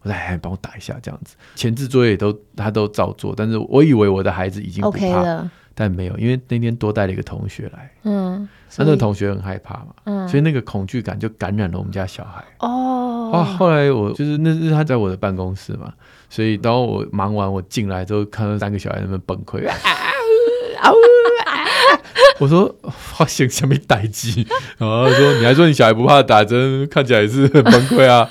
[0.02, 1.36] 我说哎，帮我打一下这样子。
[1.56, 12.44] 前置作业都他都照做，但是我以为我的孩子已经不怕，OK 了，但没有，因为那天多带了一个同学来，嗯，那那个同学很害怕嘛，嗯，所以那个恐惧感就感染了我们家小孩。
[12.60, 15.94] 哦，啊，后来我就是那是他在我的办公室嘛，
[16.30, 19.68] 所以当我忙完我进来之后，看到三个小孩在那边崩溃。
[22.40, 28.30] 我说发现下面待机，然 后说你还说你小孩不怕打针，看起来也是很崩溃啊。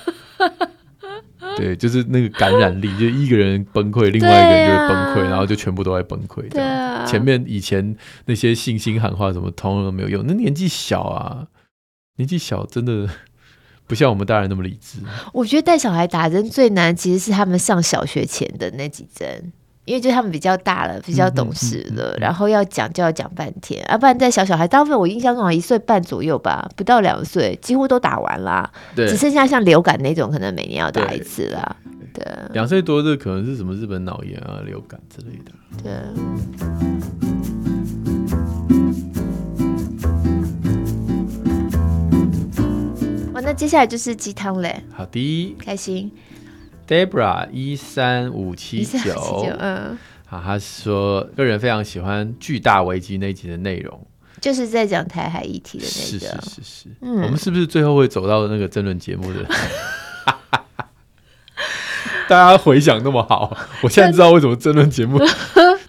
[1.59, 6.49] 对，就是那个感染力，就一个人崩溃，另外一个人就会崩溃，然后就全部都在崩溃。
[6.49, 10.25] 对啊，前面以前那些信心喊话什么，通通都没有用。
[10.27, 11.49] 那年纪小啊，
[12.17, 13.09] 年纪小真的
[13.87, 14.99] 不像我们大人那么理智。
[15.33, 19.53] 我觉得带小孩打针最难，其实是他们上小学前的那几针。
[19.89, 31.77] 因为就他们比较大了，比较懂事了，嗯嗯嗯、然后要讲就要讲半天，要、啊、不然在小小孩，大部分我印象中一岁半左右吧，不到两岁，几乎都打完了，对只剩下像流感那种，可能每年要打一次啦。
[32.13, 32.23] 对，
[32.53, 35.53] 两岁多的可能是什么日本脑炎啊、流感之类的。
[35.83, 35.91] 对。
[43.33, 44.83] 哇，那接下来就是鸡汤嘞。
[44.93, 46.13] 好的，开心。
[46.89, 54.07] Debra 一三五七九，嗯，好，他说个人非常喜欢巨大危机那集的内容，
[54.41, 59.45] 就是在讲台海议题的那个，是是是是，嗯，我们是不是最后会走到那个争论节目的？
[62.27, 65.19] 大家回想那么好，我现在知道为什么争论节目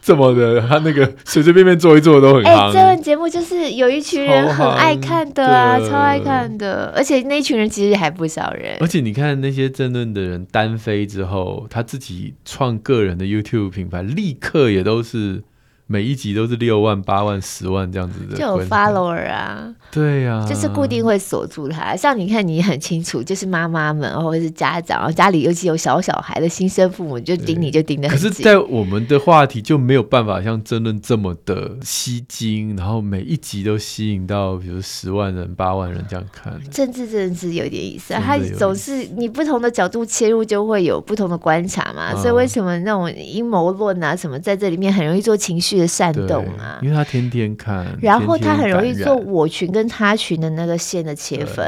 [0.10, 2.44] 这么的，他那个随随便便做一做都很。
[2.44, 8.76] 哎、欸，争论节目就是有一群人很爱看的啊，超爱看的，而且那一群人其实还不少人。
[8.80, 15.44] 而且你看那些争论的人单飞之后，他自己创个人的 YouTube 品牌，立刻也都是。
[15.92, 21.96] 每一集都是六万、八万、十万这样子的，就有 follower 啊，对呀、啊，就是固定会锁住他。
[21.96, 28.30] 像你看，你很清楚，就是妈妈们或者是家长，家里尤其有小小孩的新生父母，就盯你就盯得很紧。
[28.30, 36.54] 可是，在我们的话题就没有办法像争论这么的吸睛，然后每一集都吸引到，比如十万人、八万人这样看。
[36.70, 42.12] 政治真的是有点意思啊，他总是你不同的角度切入，就会有不同的观察嘛。
[42.14, 51.66] 嗯、所以为什么那种阴谋论啊什么，在这里面很容易做情绪的煽动啊，因为他天天看，然后他很容易做我群跟他群的那个线的切分。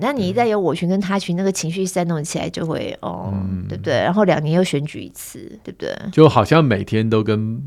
[0.00, 3.94] 那你一旦有我群跟他群，那个情绪煽动起来，就会哦，嗯、对不对？
[3.94, 5.94] 然后两年又选举一次，对不对？
[6.12, 7.60] 就好像每天都跟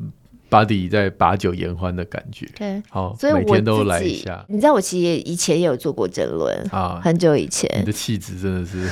[0.50, 2.48] Buddy 在把酒言欢的感觉。
[2.58, 4.46] 对，好，所以每天都来一下。
[4.48, 7.70] 你知道我其实以前也有做过争论啊，很久以前。
[7.80, 8.90] 你的气质真的是。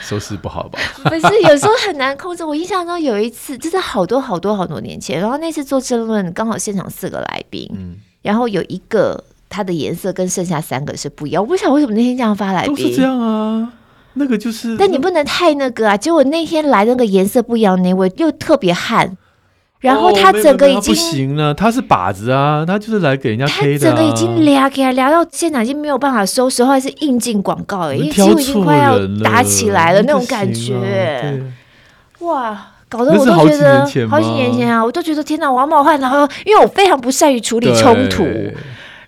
[0.00, 0.78] 收视不好吧？
[1.04, 2.44] 不是，有时候很难控制。
[2.44, 11.42] 我印象中有一次，就是好多好多好多年前，然后那次做争论，刚好现场四个来宾，嗯，然后有一个他的颜色跟剩下三个是不一样。
[11.42, 13.72] 我不晓得为什么那天这样发来宾，都是这样啊。
[14.14, 15.96] 那个就是，但你不能太那个啊。
[15.96, 19.16] 结果那天来那个颜色不一样那位又特别悍。
[19.80, 23.54] 然后他整个已经、哦、不行了，他是靶子啊，他就是来给人家的、啊。
[23.60, 31.42] 他整个已经聊给他聊到现场已经没有办法收拾，后来是应进广告了，因为几乎已经快要打起来了那种感觉。
[32.18, 35.98] 哇，搞得我都觉得好几，好几年前啊，我都觉得天哪，我要冒汗。
[35.98, 38.26] 然后因为我非常不善于处理冲突。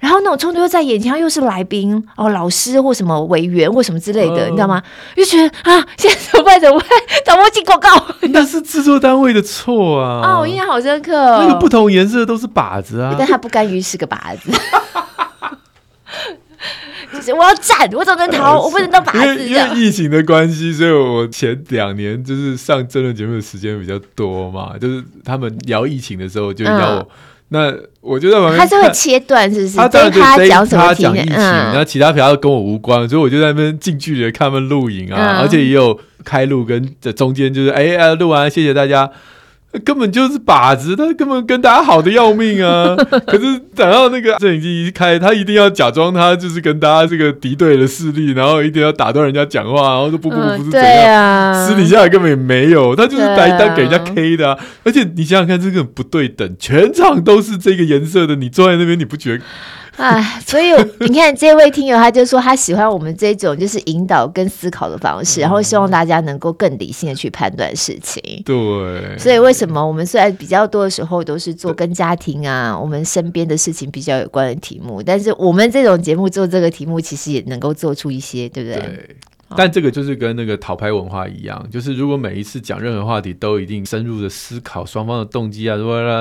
[0.02, 4.82] 然后那种冲突又在眼前，又是来宾哦，老师或什么委员或什么之类的，呃、你知道吗？
[5.16, 6.60] 就觉得啊，现在怎么办？
[6.60, 6.88] 怎么办？
[7.24, 7.88] 找不进广告？
[8.32, 10.20] 那是制作单位的错啊！
[10.26, 11.38] 啊、哦，我印象好深刻、哦。
[11.46, 14.50] 那个不同颜色都是靶子啊，但他不甘于是个靶子。
[17.14, 18.58] 就是我要战，我怎么能逃？
[18.60, 19.44] 我不能当靶子。
[19.44, 26.98] 因为疫情的关系，所以我前两年就是上争论节目的时间比较多嘛，就是他们聊疫情的时候，就要我。
[26.98, 27.06] 嗯
[27.52, 29.76] 那我就在旁边，他是会切断，是不是？
[29.76, 30.82] 他对他讲什么？
[30.82, 39.10] 他讲疫情，然后其他条跟我无关，所以我就在那边近距离的看他们录影啊，而且也有开录跟这中间就是哎呀录完，谢谢大家。
[39.80, 42.94] 根本就是靶子，他根本跟大家好的要命啊！
[43.26, 54.54] 可是等到那个摄影机一开，他一定要假装他就是跟大家这个敌对的势力，然后一定要打断人家讲话，然后说不不不，不是这样，嗯啊、私底下根本也没有，他就是来单给人家 K 的啊！
[54.54, 59.44] 啊而且你想想看，这个不对等，全场都是这个颜色的，你坐在那边你不觉得？
[59.96, 68.22] 哎，所以你看这位听友，他就说他喜欢我们这种就是引导跟思考的方式，然后希望大家能够更理性的去判断事情。
[68.44, 78.80] 对，所以为什么我们虽然比较多的时候都是做跟家庭啊、我们身边的事情比较有关的题目，但是我们这种节目做这个题目，其实也能够做出一些，对不对？
[78.80, 79.16] 对。
[79.54, 85.76] 但这个就是跟那个讨拍文化一样，就是如果每一次讲任何话题都一定深入的思考双方的动机啊，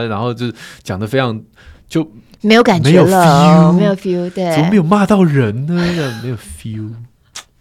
[0.09, 0.53] 然后就是
[0.83, 1.41] 讲的非常
[1.87, 2.05] 就
[2.41, 5.73] 没有感觉了，没有 feel，对，怎么没有骂到人呢？
[6.23, 6.93] 没有 feel，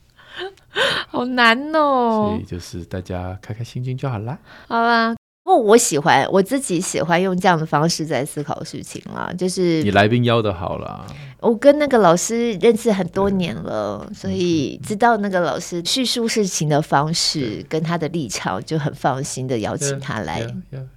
[1.09, 2.31] 好难哦。
[2.33, 4.39] 所以就是大家开开心心就好啦。
[4.69, 5.15] 好啦。
[5.43, 11.05] 不过我喜欢我自己喜欢用这样的方式在思考事情啦，就是你来宾邀的好啦。
[11.41, 20.47] 我跟那个老师认识很多年了，所以知道那个老师叙述事情的方式跟他的立场，就很放心的邀请他来，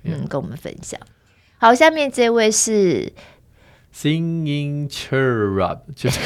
[0.04, 1.00] 嗯，跟我们分享。
[1.58, 3.12] 好，下面这位是
[3.96, 6.20] Singing Cherub，就是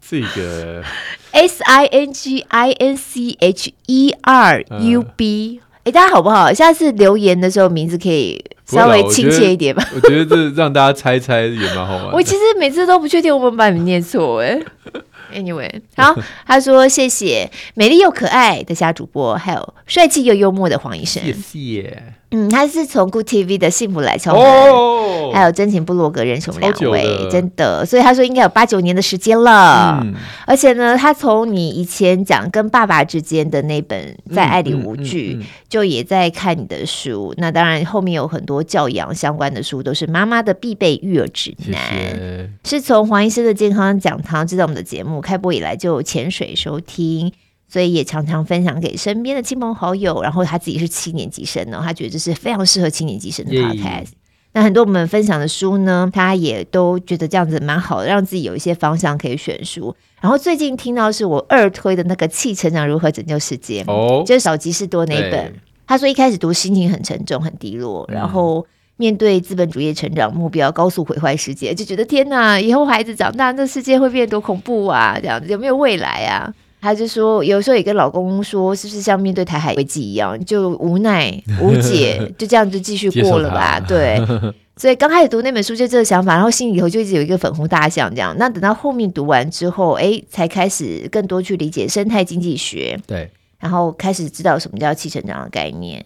[0.00, 0.84] 这个
[1.32, 5.60] S I N G I N C H E R U B。
[5.84, 6.52] 哎，大家好不好？
[6.52, 9.82] 下次留言的时候，名字可以稍微亲切一点吧。
[9.94, 12.12] 我觉得这让大家猜猜也蛮好玩。
[12.14, 14.60] 我其实每次都不确定我们把你们念错哎。
[15.34, 16.14] Anyway，好，
[16.46, 21.22] 他说谢谢美丽又可爱的虾主播，还有帅气又幽默的黄医生。
[21.24, 22.14] 谢谢。
[22.32, 30.00] 嗯，他是从 Good TV 的幸福来敲门，哦、还有真情部落格认识我们两位，真的，所以他说应该有八九年的时间了。
[30.02, 30.14] 嗯、
[30.46, 37.34] 而且呢，他从你以前讲跟爸爸之间的那本《在爱里无惧》，嗯嗯嗯嗯、就也在看你的书。
[37.36, 41.78] 那当然，后面有很多教养相关的书，都是妈妈的必备育儿指南。
[41.90, 42.50] 谢谢。
[42.64, 47.30] 是从黄医师的健康讲堂知道我们的节目，开播以来就潜水收听。
[47.72, 54.08] 所以也常常分享给身边的亲朋好友，然后他自己是七年级生呢，他觉得这是非常适合七年级生的 podcast。
[54.52, 59.96] 那很多我们分享的书呢，他也都觉得这样子蛮好的，让自己有一些方向可以选书。
[60.20, 64.26] 然后最近听到是我二推的那个《气成长如何拯救世界》，哦，oh.
[64.26, 65.54] 就是少吉士多那一本。
[65.86, 68.66] 他说一开始读心情很沉重、很低落，然后
[68.98, 75.18] 面对资本主义成长目标高速毁坏世界，就觉得天哪，以后孩子长大，这世界会变得多恐怖啊！
[75.18, 76.52] 这样子有没有未来啊？
[76.82, 83.78] 他就说，有时候也跟老公说，是不是像面对台海危机一样，就无奈 无解，就这样就继续过了吧？
[83.78, 84.18] 对。
[84.76, 88.34] 所以刚开始读那本书就这个想法，然后心里头就一直有一个粉红大象这样。
[88.36, 92.98] 那等到后面读完之后，哎，才开始更多去理解生态经济学。
[93.06, 93.30] 对。
[93.60, 96.04] 然后开始知道什么叫气成长的概念。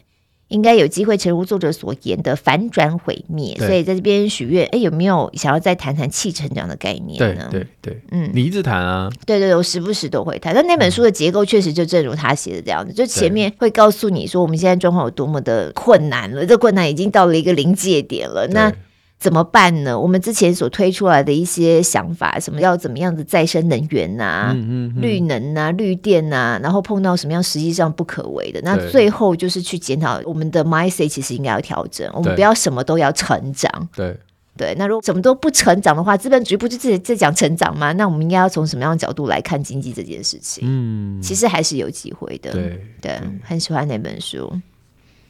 [0.48, 7.48] 应该有机会诚如作者所言的反转毁灭，所以在这边许愿，哎，有没有想要再谈谈气成长的概念呢？
[7.50, 10.54] 对对对，嗯，你一直谈啊，对对，我时不时都会谈。
[10.54, 18.46] 但那本书的结构确实就正如他写的这样子，嗯、就前面会告诉你说我们现在状况有多么的困难了，这困难已经到了一个临界点了。
[18.48, 18.72] 那
[19.18, 19.98] 怎么办呢？
[19.98, 33.88] 我们之前所推出来的一些想法，什么要怎么样的再生能源呐、啊，嗯嗯嗯、绿能呐、啊、绿电呐、啊，然后碰到什么样实际上不可为的，那最后就是去检讨我们的 mindset，其实应该要调整，我们不要什么都要成长。
[33.96, 34.16] 对
[34.56, 37.92] 对，那如果什么都不成长的话，资本主义不就自己在讲成长吗？
[37.92, 40.64] 那我们应该要从什么样的角度来看经济这件事情？
[40.66, 42.52] 嗯，其实还是有机会的。
[42.52, 44.52] 对对，很喜欢那本书。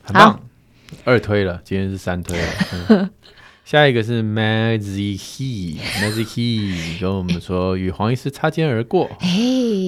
[0.02, 0.38] 好，
[1.04, 3.10] 二推了，今天是三推了。
[3.66, 9.10] 嗯下一个是 Mazie He，Mazie He 跟我们说与黄医师擦肩而过。
[9.18, 9.28] 哎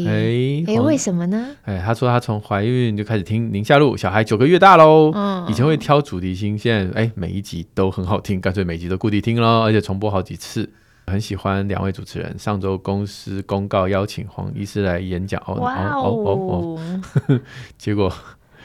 [0.05, 1.51] 哎哎，为什么呢？
[1.63, 5.13] 哎，他说他从怀孕就开始听宁夏路，小孩九个月大喽。
[5.15, 10.69] 嗯，以前会挑主题听，现在哎每一集都很好听，干脆每集都固定听喽，而且重播好几次。
[11.07, 12.37] 很喜欢两位主持人。
[12.37, 15.63] 上周公司公告邀请黄医师来演讲哦哦
[15.95, 16.81] 哦哦
[17.29, 17.41] 哦，
[17.79, 18.13] 结果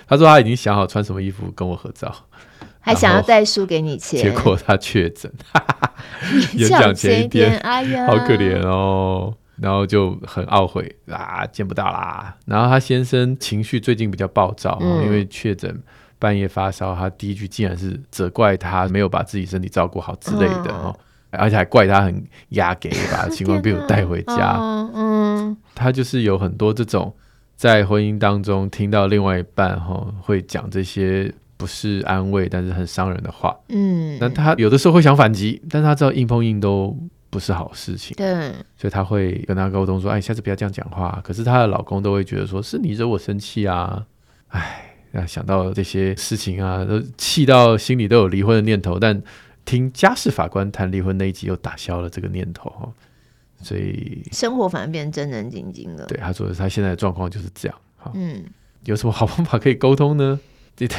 [0.08, 2.12] 他说他已经想好穿什么衣服跟我合照。
[2.84, 5.32] 还想要带书给你钱，结果他确诊，
[6.54, 9.34] 演讲前一天，哎呀，好可怜哦。
[9.56, 12.36] 然后就很懊悔啊，见不到啦。
[12.46, 15.80] 然后他先生情绪最近比较暴躁，嗯、因为确诊
[16.18, 20.94] 半夜发烧，他第一句竟然是责怪他没有把自己身体照顾好之类的哦，
[21.30, 24.58] 嗯、而且还怪他很压给，把新冠病毒带回家。
[24.60, 27.16] 嗯，嗯他就是有很多这种
[27.56, 31.32] 在婚姻当中听到另外一半哈、哦、会讲这些。
[31.58, 33.56] 不是安慰，但是很伤人的话。
[33.70, 36.98] 嗯，那他有的时候会想反击，但是他知道硬碰硬都
[37.30, 38.16] 不是好事情。
[38.18, 44.06] 对，所以他会跟他沟通说：“哎，下次不要这样讲话。”可是她的老公都会觉得说：“是你惹我生气啊！”
[44.50, 49.00] 哎，那想到这些事情啊，都气到心里都有离婚的念头。
[49.00, 49.22] 但
[49.66, 52.92] 听家事法官谈离婚那一集，又打消了这个念头哈。
[53.62, 56.06] 所以生活反而变成战战兢兢了。
[56.08, 57.78] 对，他说他现在的状况就是这样。
[58.14, 58.44] 嗯，
[58.84, 60.38] 有什么好方法可以沟通呢？
[60.76, 60.90] 对，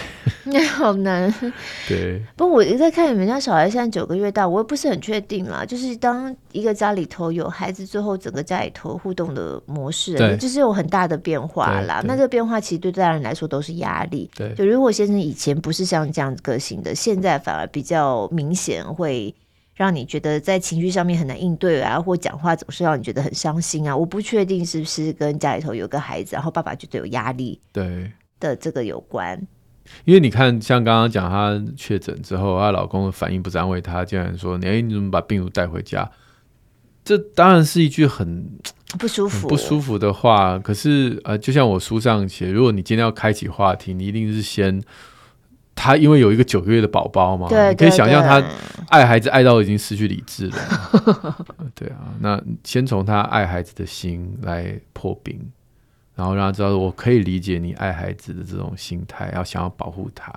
[0.45, 1.33] 那 好难。
[1.89, 5.65] 对，不过我一直在看你们家小孩现在九个月大，我也不是很确定啦。
[5.65, 12.01] 就是当一个家里头有孩子，最后整个家里头互动的模式，就是有很大的变化啦。
[12.05, 14.31] 那这个变化其实对大人来说都是压力。
[14.37, 19.35] 对，就如果先生以前不是像这样个性的，现在反而比较明显会
[19.75, 23.97] 让你觉得在情绪上面很难应对啊，或讲话总是让你觉得很伤心啊。
[23.97, 29.37] 我不确定是不是跟家里头有个孩子，然后爸爸觉得有压力，对的这个有关。
[30.05, 36.11] 因为你看，像刚刚讲她确诊之后，她老公的反应不是安慰她，竟然说：“你、欸、你怎么把病毒带回家？”
[37.05, 38.49] 这当然是一句很
[38.99, 40.59] 不舒服、不舒服的话。
[40.59, 44.83] 可是呃，就像我书上写，如果你今天要开启话题，你一定是先。
[45.77, 48.41] 她因为有一个九个月的宝宝嘛，对对对，你可以想象她
[48.91, 50.57] 爱孩子爱到已经失去理智了。
[51.75, 55.37] 对啊，那先从她爱孩子的心来破冰，
[56.15, 60.33] 然后让他知道我可以理解你爱孩子的这种心态，要想要保护他。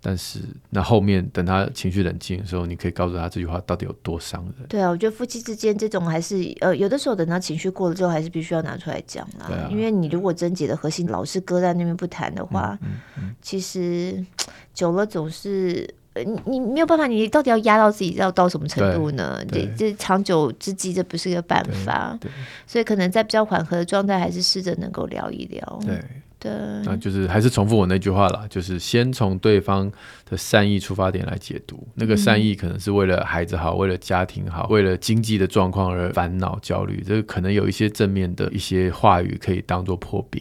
[0.00, 0.38] 但是，
[0.70, 4.68] 那后面等他情绪冷静的时候，你可以告诉他这句话到底有多伤人。
[4.68, 9.46] 对啊，我觉得夫妻之间这种还是呃，有的时候等到情绪过了之后，还是必须要拿出来讲啦。
[9.46, 14.24] 啊、因为你如果症结的核心老是搁在那边不谈的话，嗯嗯嗯、其实
[14.72, 15.92] 久了总是
[16.24, 19.40] 你你没有办法，你到底要压到自己要到什么程度呢？
[19.50, 22.18] 这这长久之计，这不是一个办法。
[22.66, 25.80] 所以可能在比较缓和的状态，还是试着能够聊一聊。
[25.84, 25.98] 对。
[26.40, 26.52] 对，
[26.84, 29.90] 那就是还是重复我那句话啦，就是先从对方
[30.24, 40.40] 的善意出发点来解读，那个善意可能是为了孩子好，为了家庭好，为了经济的状况而烦恼焦虑，这个可能有一些正面的一些话语可以当做破冰，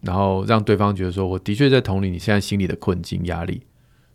[0.00, 3.62] 然后让对方觉得说，我的确在同理你现在心里的困境压力，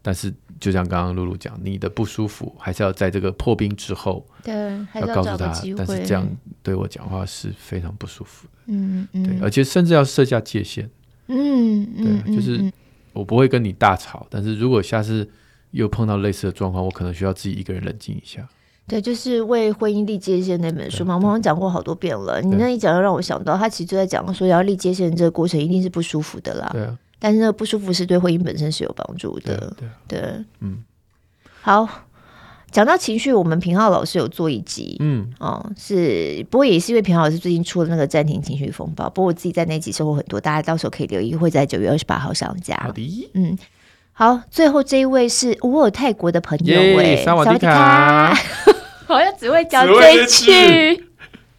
[0.02, 4.54] 但是就像刚刚露露讲，你的不舒服还是要在这个破冰之后，对，
[4.96, 6.28] 要告诉他，但是这样
[6.64, 10.90] 对我讲话是非常不舒服的，嗯嗯，对，而且甚至要设下界限。
[11.28, 12.72] 嗯，对，就是
[13.14, 15.30] 我不会跟你大吵，但是如果下次
[15.72, 18.48] 又碰到类似的状况，我可能需要自己一个人冷静一下。
[18.88, 22.42] 对，就是为婚姻立界限那本书嘛，我们讲过好多遍了。
[22.42, 26.70] 你那一讲又让我想到，他其实就在讲说，要立界限这个过程一定是不舒服的啦。
[26.74, 29.74] 对啊，但是那个不舒服是对婚姻本身是有帮助的。
[29.78, 30.20] 对，对，
[30.60, 30.84] 嗯，
[31.62, 31.88] 好。
[32.72, 42.78] 讲到情绪，我们平浩老师有做一集，嗯，哦，是，不过也是因为平浩老师最近出了那个暂停情绪风暴，不过我自己在那集收获很多，大家到时候可以留意，会在九月二十八号上架。
[42.78, 43.58] 好的，嗯，
[44.14, 48.34] 好，最后这一位是我有泰国的朋友，哎，萨瓦迪卡，
[49.06, 51.04] 好像只会讲这一句，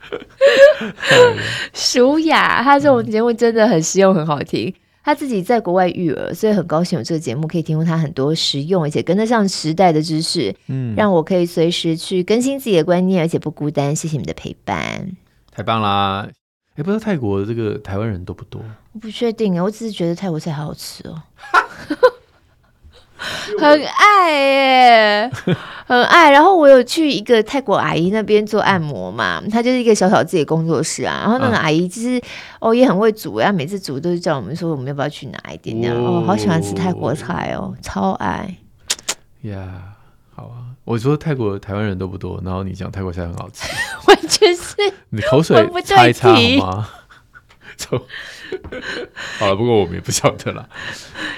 [1.75, 4.75] 舒雅，他这种节目真的很实用，很好听。
[5.05, 13.95] 他自己在国外育儿，所以很高兴有这个节目可以提供他很多实用而且跟得上时代的知识，嗯，让我可以随时去更新自己的观念，而且不孤单。
[13.95, 15.11] 谢谢你们的陪伴，
[15.51, 16.29] 太棒啦！
[16.75, 18.63] 哎，不知道泰国的这个台湾人多不多？
[18.93, 21.23] 我不确定啊，我只是觉得泰国菜好好吃哦。
[23.59, 25.31] 很爱耶，
[25.87, 26.31] 很爱。
[26.31, 31.21] 然后我有去一个泰国阿姨那边做按摩嘛，她就是一个小小自己的工作室啊。
[31.23, 32.21] 然后那个阿姨其实
[32.61, 35.97] 哦也很会煮，然后每次煮都是叫我们说我们要不要去拿一点这样。
[35.97, 38.57] 哦，好喜欢吃泰国菜哦，超爱。
[39.43, 39.83] 呀，
[40.35, 40.71] 好啊！
[40.85, 43.69] 我说泰国台湾人都不多，然后你讲泰国菜很好吃，
[44.09, 44.75] 完全是
[45.11, 46.41] 你口水擦一擦好
[46.77, 46.89] 吗？
[49.39, 50.69] 好了，不过我们也不晓得了。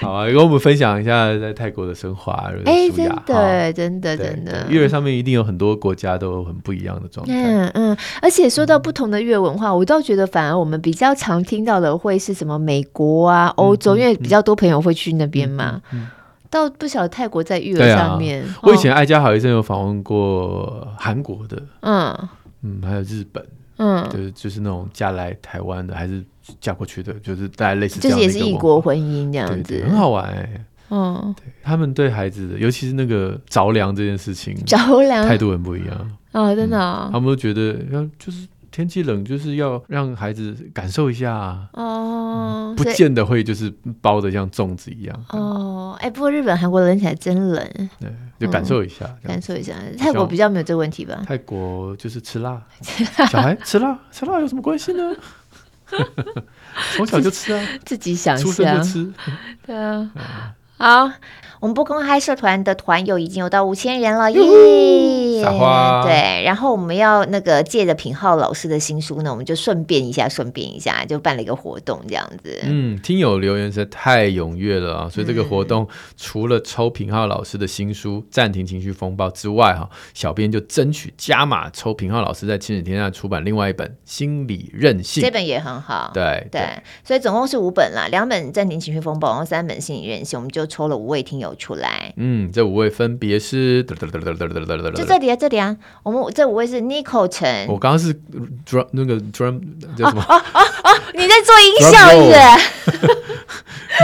[0.01, 2.31] 好啊，跟我们分享一下在泰国的生活。
[2.65, 7.33] 哎，真的，真的，真的，育儿上面一定有很多国家都有很不一样的状态。
[7.33, 15.81] 嗯嗯，而且说到不同的育儿文化，我倒觉得反而我们比较常听到的会是什么美国啊、欧洲，因为比较多朋友会去那边嘛。
[16.49, 18.45] 倒不晓得泰国在育儿上面。
[18.61, 22.17] 我以前爱家好医生有访问过韩国的，嗯
[22.61, 23.45] 嗯，还有日本。
[23.77, 26.23] 嗯，就是就是那种嫁来台湾的，还是
[26.59, 30.65] 嫁过去的，就是大概类似这样的，就是也是异国婚姻这样子，很好玩哎、欸。
[30.89, 38.47] 嗯，对，他们对孩子的，尤其是那个着凉这件事情，着凉态度很不一样哦，真的、哦嗯，他们都觉得要就是。
[38.71, 41.33] 天气冷，就是要让孩子感受一下
[41.71, 45.95] 哦、嗯，不见得会就是包的像粽子一样哦。
[46.01, 47.65] 哎，不过日本、韩国冷起来真冷，
[48.01, 49.73] 对，就感受一下，嗯、感受一下。
[49.97, 51.23] 泰国比较没有这个问题吧？
[51.25, 52.61] 泰国就是吃辣，
[53.31, 55.15] 小孩吃辣，吃辣有什么关系呢？
[56.95, 59.13] 从小就吃啊， 自己想出生就吃，
[59.65, 60.09] 对啊，
[60.77, 61.11] 好。
[61.65, 65.41] 我们不公开社团的团友已经有到五千人了耶！
[65.41, 72.59] 撒花对，然后我们要那个借着品浩老师的新书呢，我们就顺便一下，顺便一下就办了一个活动，这样子。
[72.65, 75.09] 嗯，听友留言实在太踊跃了啊！
[75.09, 86.11] 所以这个活动除了抽品浩老师的新书《暂停情绪风暴》之外，哈，小编就争取加码抽品浩老师在亲子天下出版另外一本《心理韧性》，这本也很好。
[86.13, 86.61] 对对，
[87.03, 91.54] 所以总共是五本啦，两本《暂停情绪风暴》，然后三本《心理韧性》，我们就抽了五位听友。
[91.55, 93.95] 出来，嗯，这五位分别是，就
[95.05, 98.13] 这里啊，这里啊，我们这五位是 Nico 陈，我刚刚是
[98.67, 99.59] drum 那个 drum
[99.97, 100.23] 叫什么？
[100.27, 102.37] 哦哦哦，你在做音效是不是？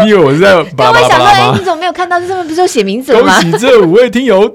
[0.04, 0.92] 你以为我是在 巴？
[0.92, 2.20] 我想说，哎，你怎么没有看到？
[2.20, 3.42] 这上面不是有写名字吗？
[3.42, 4.54] 恭喜这五位听友，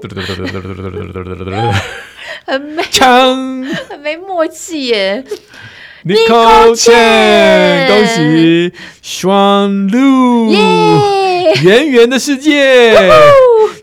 [2.45, 5.23] 很没 枪，很没默契耶。
[6.05, 8.71] Nicole Chen，恭喜
[9.03, 10.49] Xuan Lu，
[11.63, 12.93] 圆圆的世界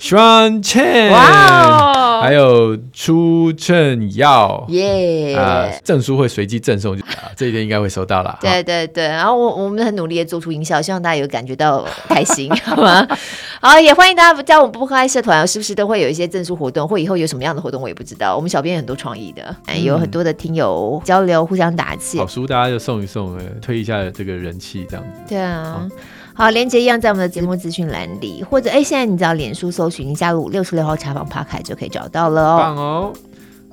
[0.00, 8.38] ，Xuan Chen，哇，还有出正耀，耶，啊，证书会随机赠送，啊，这一天应该会收到了。
[8.40, 13.06] 对对对，然后我我们很努力的做出营销，希望大家有感觉到开心， 好吗？
[13.60, 18.36] 好，也欢迎大家加我们不开社团，时不时都会有一些证书活动，或以后有什么样的活动我也不知道。
[18.36, 22.18] 我们小编有很多创意的，有很多的听友交流，互相打气。
[22.18, 25.10] 好书大家就送一送，推一下这个人气，这样子。
[25.28, 25.88] 对啊，
[26.34, 32.58] 好，连接一样在我们的节目资讯栏里，或者哎，现在你只要脸书搜寻，你加入六十六号茶坊 Podcast 就可以找到了哦。
[32.58, 33.12] 棒哦！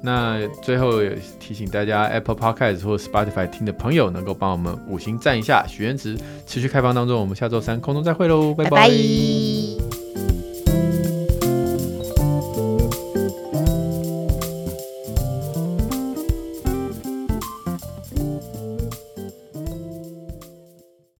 [0.04, 7.20] 那最后也提醒大家，Apple Podcast 或 Spotify 听的朋友，能够帮我们五星赞一下，许愿池持续开放当中。
[7.20, 8.70] 我们下周三空中再会喽，拜拜。
[8.70, 10.01] 拜拜。